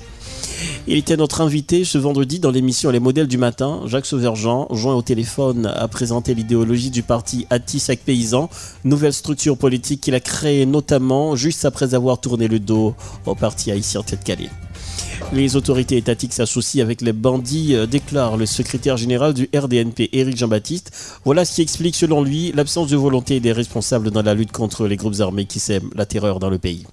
Il 0.88 0.98
était 0.98 1.18
notre 1.18 1.42
invité 1.42 1.84
ce 1.84 1.98
vendredi 1.98 2.38
dans 2.38 2.52
l'émission 2.52 2.92
Les 2.92 3.00
modèles 3.00 3.28
du 3.28 3.40
matin. 3.40 3.82
Jacques 3.88 4.06
Sauverjean, 4.06 4.68
joint 4.70 4.94
au 4.94 5.02
téléphone, 5.02 5.66
a 5.66 5.88
présenté 5.88 6.36
l'idéologie 6.36 6.92
du 6.92 7.02
parti 7.02 7.48
Atissac 7.50 8.02
Paysan, 8.02 8.52
nouvelle 8.84 9.14
structure 9.14 9.58
politique 9.58 10.02
qu'il 10.02 10.14
a 10.14 10.20
créée 10.20 10.68
notamment 10.68 11.36
juste 11.36 11.66
après 11.66 11.96
avoir 11.96 12.22
tourné 12.22 12.48
le 12.48 12.60
dos 12.60 12.94
au 13.26 13.34
parti 13.34 13.72
haïtien 13.72 14.04
Tête-Calais. 14.04 14.52
Les 15.34 15.56
autorités 15.56 15.98
étatiques 15.98 16.34
s'associent 16.34 16.84
avec 16.84 17.02
les 17.02 17.14
bandits, 17.14 17.76
euh, 17.76 17.86
déclare 17.86 18.38
le 18.38 18.46
secrétaire 18.46 18.98
général 18.98 19.34
du 19.34 19.50
RDNP, 19.56 20.10
Éric 20.14 20.38
Jean-Baptiste. 20.38 21.20
Voilà 21.26 21.46
ce 21.46 21.56
qui 21.56 21.62
explique, 21.62 21.96
selon 21.96 22.24
lui, 22.24 22.52
l'absence 22.56 22.90
de 22.90 22.96
volonté 22.96 23.40
des 23.40 23.52
responsables 23.52 24.12
dans 24.12 24.22
la 24.22 24.34
lutte 24.34 24.52
contre 24.52 24.88
les 24.88 24.96
groupes 24.96 25.20
armés 25.20 25.46
qui 25.46 25.60
sèment 25.60 25.90
la 25.96 26.06
terreur 26.06 26.40
dans 26.40 26.50
le 26.50 26.58
pays. 26.58 26.86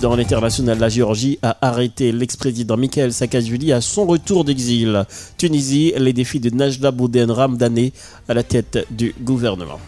Dans 0.00 0.14
l'international, 0.14 0.78
la 0.78 0.90
Géorgie 0.90 1.38
a 1.42 1.56
arrêté 1.62 2.12
l'ex-président 2.12 2.76
Mikhail 2.76 3.12
Saakashvili 3.12 3.72
à 3.72 3.80
son 3.80 4.06
retour 4.06 4.44
d'exil. 4.44 5.06
Tunisie, 5.38 5.94
les 5.96 6.12
défis 6.12 6.38
de 6.38 6.50
Najda 6.50 6.90
Bouden 6.90 7.30
Ramdane 7.30 7.90
à 8.28 8.34
la 8.34 8.42
tête 8.42 8.86
du 8.90 9.14
gouvernement. 9.22 9.78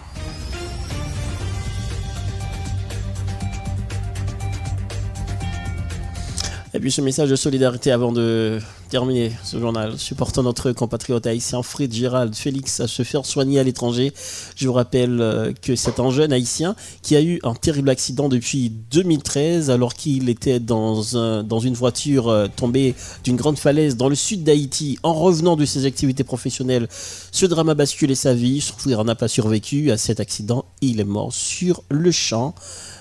Et 6.79 6.81
puis 6.81 6.93
ce 6.93 7.01
message 7.01 7.29
de 7.29 7.35
solidarité 7.35 7.91
avant 7.91 8.13
de 8.13 8.61
terminer 8.89 9.33
ce 9.43 9.59
journal, 9.59 9.99
supportant 9.99 10.45
notre 10.45 10.71
compatriote 10.71 11.27
haïtien 11.27 11.61
Fred 11.65 11.93
Gérald 11.93 12.37
Félix 12.37 12.79
à 12.79 12.87
se 12.87 13.03
faire 13.03 13.27
soigner 13.27 13.59
à 13.59 13.65
l'étranger. 13.65 14.13
Je 14.55 14.69
vous 14.69 14.75
rappelle 14.75 15.21
euh, 15.21 15.53
que 15.61 15.75
c'est 15.75 15.99
un 15.99 16.11
jeune 16.11 16.33
haïtien 16.33 16.77
qui 17.03 17.17
a 17.17 17.21
eu 17.21 17.41
un 17.43 17.55
terrible 17.55 17.91
accident 17.91 18.29
depuis 18.29 18.71
2013 18.93 19.71
alors 19.71 19.95
qu'il 19.95 20.29
était 20.29 20.61
dans, 20.61 21.17
un, 21.17 21.43
dans 21.43 21.59
une 21.59 21.75
voiture 21.75 22.29
euh, 22.29 22.47
tombée 22.55 22.95
d'une 23.25 23.35
grande 23.35 23.59
falaise 23.59 23.97
dans 23.97 24.09
le 24.09 24.15
sud 24.15 24.45
d'Haïti 24.45 25.01
en 25.03 25.15
revenant 25.15 25.57
de 25.57 25.65
ses 25.65 25.85
activités 25.85 26.23
professionnelles. 26.23 26.87
Ce 27.33 27.45
drame 27.45 27.71
a 27.71 27.75
basculé 27.75 28.15
sa 28.15 28.35
vie, 28.35 28.61
son 28.61 28.75
frère 28.75 29.05
n'a 29.05 29.17
pas 29.17 29.27
survécu 29.27 29.91
à 29.91 29.97
cet 29.97 30.21
accident, 30.21 30.65
il 30.81 31.01
est 31.01 31.05
mort 31.05 31.33
sur 31.33 31.83
le 31.91 32.13
champ. 32.13 32.55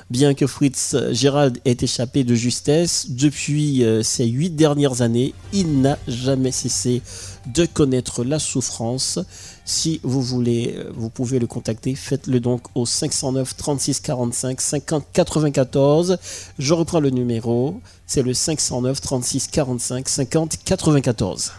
Bien 0.10 0.34
que 0.34 0.48
Fritz 0.48 0.96
Gérald 1.12 1.60
ait 1.66 1.76
échappé 1.82 2.24
de 2.24 2.34
justesse, 2.34 3.08
depuis 3.10 3.84
euh, 3.84 4.04
ces 4.04 4.26
huit 4.26 4.52
dernières 4.52 5.02
années, 5.02 5.34
il 5.52 5.82
n'a 5.82 5.98
jamais 6.08 6.54
cessé 6.54 7.02
de 7.48 7.66
connaître 7.66 8.24
la 8.24 8.40
souffrance. 8.40 9.20
Si 9.66 10.00
vous 10.04 10.22
voulez, 10.22 10.76
euh, 10.78 10.90
vous 10.96 11.10
pouvez 11.10 11.40
le 11.40 11.48
contacter. 11.48 11.94
Faites-le 11.94 12.40
donc 12.40 12.62
au 12.74 12.86
509 12.86 13.58
36 13.58 14.00
45 14.00 14.62
50 14.62 15.08
94. 15.12 16.18
Je 16.58 16.74
reprends 16.74 17.02
le 17.02 17.10
numéro. 17.10 17.82
C'est 18.06 18.24
le 18.24 18.34
509 18.34 19.02
36 19.02 19.48
45 19.48 20.08
50 20.08 20.58
94. 20.64 21.52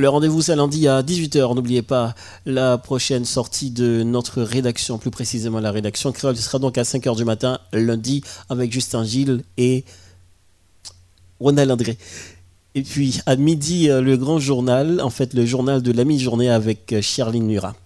Le 0.00 0.08
rendez-vous 0.08 0.40
c'est 0.40 0.56
lundi 0.56 0.88
à 0.88 1.02
18h. 1.02 1.54
N'oubliez 1.54 1.82
pas 1.82 2.14
la 2.46 2.78
prochaine 2.78 3.26
sortie 3.26 3.70
de 3.70 4.02
notre 4.02 4.40
rédaction, 4.40 4.96
plus 4.96 5.10
précisément 5.10 5.60
la 5.60 5.70
rédaction 5.70 6.10
créole, 6.10 6.38
sera 6.38 6.58
donc 6.58 6.78
à 6.78 6.84
5h 6.84 7.14
du 7.16 7.26
matin 7.26 7.58
lundi 7.74 8.24
avec 8.48 8.72
Justin 8.72 9.04
Gilles 9.04 9.44
et 9.58 9.84
Ronald 11.38 11.70
André. 11.70 11.98
Et 12.74 12.82
puis 12.82 13.20
à 13.26 13.36
midi, 13.36 13.90
euh, 13.90 14.00
le 14.00 14.16
grand 14.16 14.38
journal, 14.38 15.02
en 15.02 15.10
fait 15.10 15.34
le 15.34 15.44
journal 15.44 15.82
de 15.82 15.92
la 15.92 16.04
mi-journée 16.04 16.48
avec 16.48 16.94
euh, 16.94 17.02
Charline 17.02 17.46
Nura. 17.46 17.76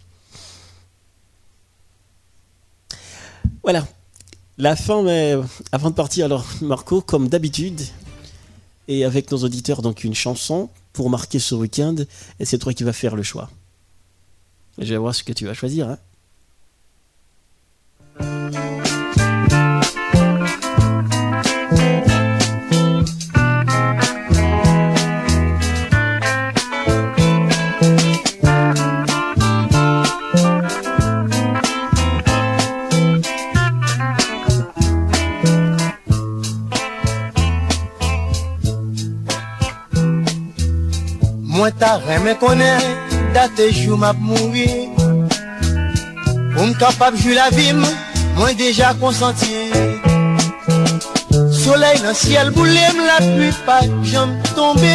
Voilà, 3.65 3.89
la 4.57 4.77
fin, 4.77 5.03
mais 5.03 5.35
avant 5.73 5.91
de 5.91 5.97
partir, 5.97 6.27
alors 6.27 6.47
Marco, 6.61 7.01
comme 7.01 7.27
d'habitude, 7.29 7.81
et 8.87 9.05
avec 9.05 9.33
nos 9.33 9.39
auditeurs, 9.39 9.83
donc 9.83 10.05
une 10.05 10.15
chanson 10.15 10.69
pour 10.95 11.11
marquer 11.11 11.39
ce 11.39 11.55
week-end, 11.55 11.97
et 12.41 12.47
c'est 12.47 12.57
toi 12.57 12.73
qui 12.73 12.85
vas 12.85 12.95
faire 12.95 13.17
le 13.17 13.23
choix. 13.23 13.51
Je 14.79 14.95
vais 14.95 14.97
voir 14.97 15.15
ce 15.15 15.23
que 15.23 15.33
tu 15.35 15.45
vas 15.45 15.53
choisir. 15.53 15.91
Hein. 15.91 15.99
Mè 42.25 42.33
konè 42.41 42.71
datè 43.35 43.67
jou 43.69 43.99
map 44.01 44.17
mouri. 44.17 44.89
Ou 46.55 46.65
m 46.65 46.73
kapap 46.81 47.17
jou 47.19 47.35
la 47.37 47.51
vim 47.53 47.83
Mwen 48.39 48.57
deja 48.57 48.95
konsanti 48.97 49.51
Soleil 51.53 52.01
nan 52.01 52.17
siel 52.17 52.49
boulem 52.55 53.03
La 53.05 53.19
pui 53.21 53.51
pa 53.67 53.83
jom 54.09 54.33
tombe. 54.55 54.95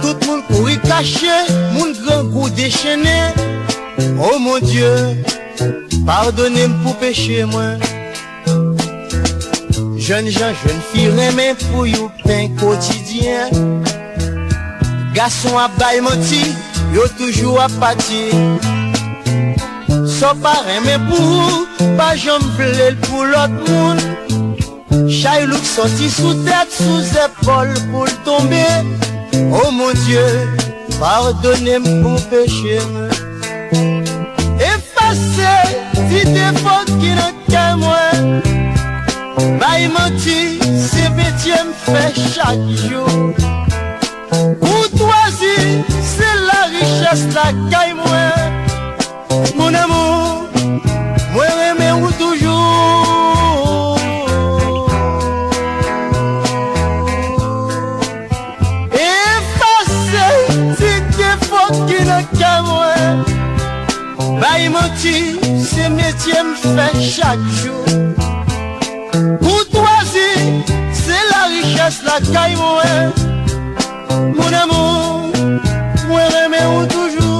Tout 0.00 0.26
moun 0.26 0.42
kouri 0.48 0.80
kache 0.82 1.36
Moun 1.76 1.94
gran 2.00 2.26
kou 2.32 2.50
dechene. 2.58 3.14
Oh 4.18 4.40
mon 4.42 4.58
dieu 4.58 5.22
Pardonne 6.08 6.66
m 6.66 6.74
pou 6.82 6.98
peche 6.98 7.44
mwen. 7.52 7.78
Jeune 9.94 10.30
jan 10.34 10.58
jeune 10.64 10.82
fi 10.90 11.06
remen 11.14 11.54
Pou 11.68 11.86
yon 11.86 12.10
pen 12.24 12.50
kotidyen 12.58 13.54
Gason 15.16 15.56
ap 15.56 15.72
bay 15.80 16.00
moti, 16.04 16.42
yo 16.92 17.06
toujou 17.16 17.56
ap 17.56 17.72
pati. 17.80 18.28
So 20.04 20.34
pare 20.44 20.76
men 20.84 21.06
pou, 21.08 21.62
pa 21.96 22.10
jom 22.20 22.44
plel 22.58 22.98
pou 23.06 23.24
lot 23.24 23.54
moun. 23.64 24.02
Chay 25.08 25.46
louk 25.48 25.64
soti 25.64 26.10
sou 26.12 26.34
tèt, 26.44 26.68
sou 26.76 27.00
zepol 27.08 27.72
pou 27.88 28.04
l 28.04 28.12
l'tombe. 28.12 28.60
Oh 29.56 29.70
mon 29.70 29.96
dieu, 30.04 30.28
pardonne 31.00 31.78
m 31.80 31.88
pou 32.04 32.20
peche 32.28 32.76
Efase, 34.68 35.56
ti 35.96 36.26
defot 36.28 36.92
ki 37.00 37.16
nan 37.16 37.40
kè 37.48 37.64
mwen 37.80 38.36
Bay 39.64 39.88
moti, 39.96 40.58
se 40.60 41.08
betye 41.16 41.64
m 41.64 41.72
fè 41.86 42.06
chak 42.20 42.60
jou 42.84 43.32
Koutwazi, 44.54 45.82
se 46.16 46.28
la 46.46 46.60
richesse 46.70 47.34
la 47.34 47.50
kay 47.70 47.94
mwen 47.94 48.32
Moun 49.56 49.74
amou, 49.74 50.46
mwen 51.34 51.50
reme 51.58 51.88
ou 51.92 52.12
toujou 52.12 53.96
E 58.94 59.10
fase, 59.58 60.26
ti 60.78 60.94
ke 61.18 61.30
fok 61.48 61.74
ki 61.90 62.00
nan 62.06 62.22
kay 62.38 62.62
mwen 62.70 63.24
Bay 64.38 64.68
menti, 64.70 65.16
se 65.66 65.90
metye 65.90 66.38
m 66.46 66.54
fè 66.62 66.90
chak 67.02 67.42
chou 67.58 67.82
Koutwazi, 69.42 70.30
se 70.94 71.18
la 71.32 71.48
richesse 71.56 72.06
la 72.06 72.20
kay 72.30 72.54
mwen 72.62 73.34
mon 74.46 74.52
amour, 74.52 75.30
mwen 76.08 76.26
reme 76.30 76.60
ou 76.66 76.86
toujou. 76.86 77.36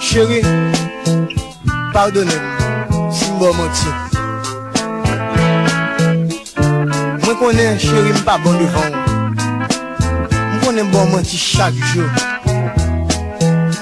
Chéri, 0.00 0.42
pardonem, 1.92 2.40
si 3.10 3.30
mbo 3.32 3.52
moti. 3.52 3.90
Mwen 7.24 7.36
konen 7.38 7.78
chéri 7.78 8.12
mpa 8.20 8.38
bon 8.38 8.58
devan 8.58 8.92
Mwen 8.92 10.60
konen 10.64 10.90
bon 10.92 11.10
manti 11.12 11.36
chak 11.36 11.74
jo 11.92 12.04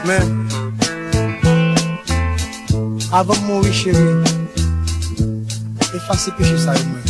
Men 0.05 0.49
Avan 3.15 3.39
mou 3.47 3.63
yi 3.63 3.73
chere, 3.73 4.25
efase 5.95 6.33
peche 6.35 6.57
sa 6.59 6.73
yi 6.75 6.83
mwen. 6.91 7.05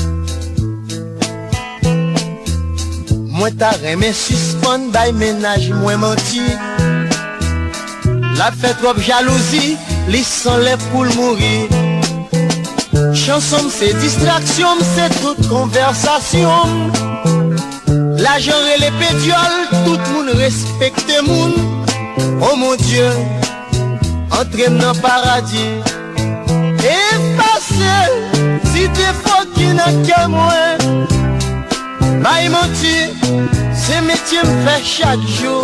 Mwen 3.32 3.56
ta 3.56 3.70
remen 3.80 4.12
suspon 4.12 4.90
bay 4.92 5.14
menaj 5.16 5.70
mwen 5.78 6.02
manti. 6.02 6.44
La 8.36 8.50
fe 8.52 8.74
trop 8.82 9.00
jalouzi, 9.06 9.78
li 10.12 10.20
san 10.28 10.60
le 10.66 10.74
pou 10.90 11.08
l'mouri. 11.08 11.56
Chansom 13.16 13.72
se 13.72 13.88
distraksyon, 14.02 14.84
se 14.90 15.08
tout 15.22 15.40
konversasyon. 15.48 16.68
La 18.20 18.36
jore 18.44 18.76
le 18.84 18.92
pediol, 19.00 19.56
tout 19.88 20.12
moun 20.12 20.28
respekte 20.36 21.16
moun. 21.24 21.56
Oh 22.42 22.56
mon 22.56 22.76
dieu, 22.76 23.08
entre 24.36 24.68
nan 24.68 24.92
paradis. 25.00 25.93
E 26.84 26.96
pase 27.36 27.96
Si 28.72 28.88
defo 28.88 29.36
ki 29.54 29.72
nan 29.72 30.02
ke 30.04 30.18
mwen 30.28 31.06
Bay 32.22 32.48
menti 32.52 32.96
Se 33.84 34.00
metye 34.04 34.42
m 34.44 34.50
fe 34.64 34.76
chak 34.84 35.20
jou. 35.38 35.62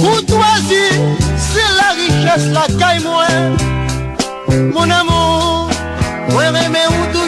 Koutwazi 0.00 0.86
Se 1.38 1.64
la 1.78 1.88
riches 1.98 2.44
la 2.54 2.66
kay 2.80 2.98
mwen. 3.06 3.56
Mon 4.74 4.90
amou 4.90 5.70
Mwen 6.30 6.54
reme 6.54 6.86
ou 6.90 7.12
do 7.14 7.19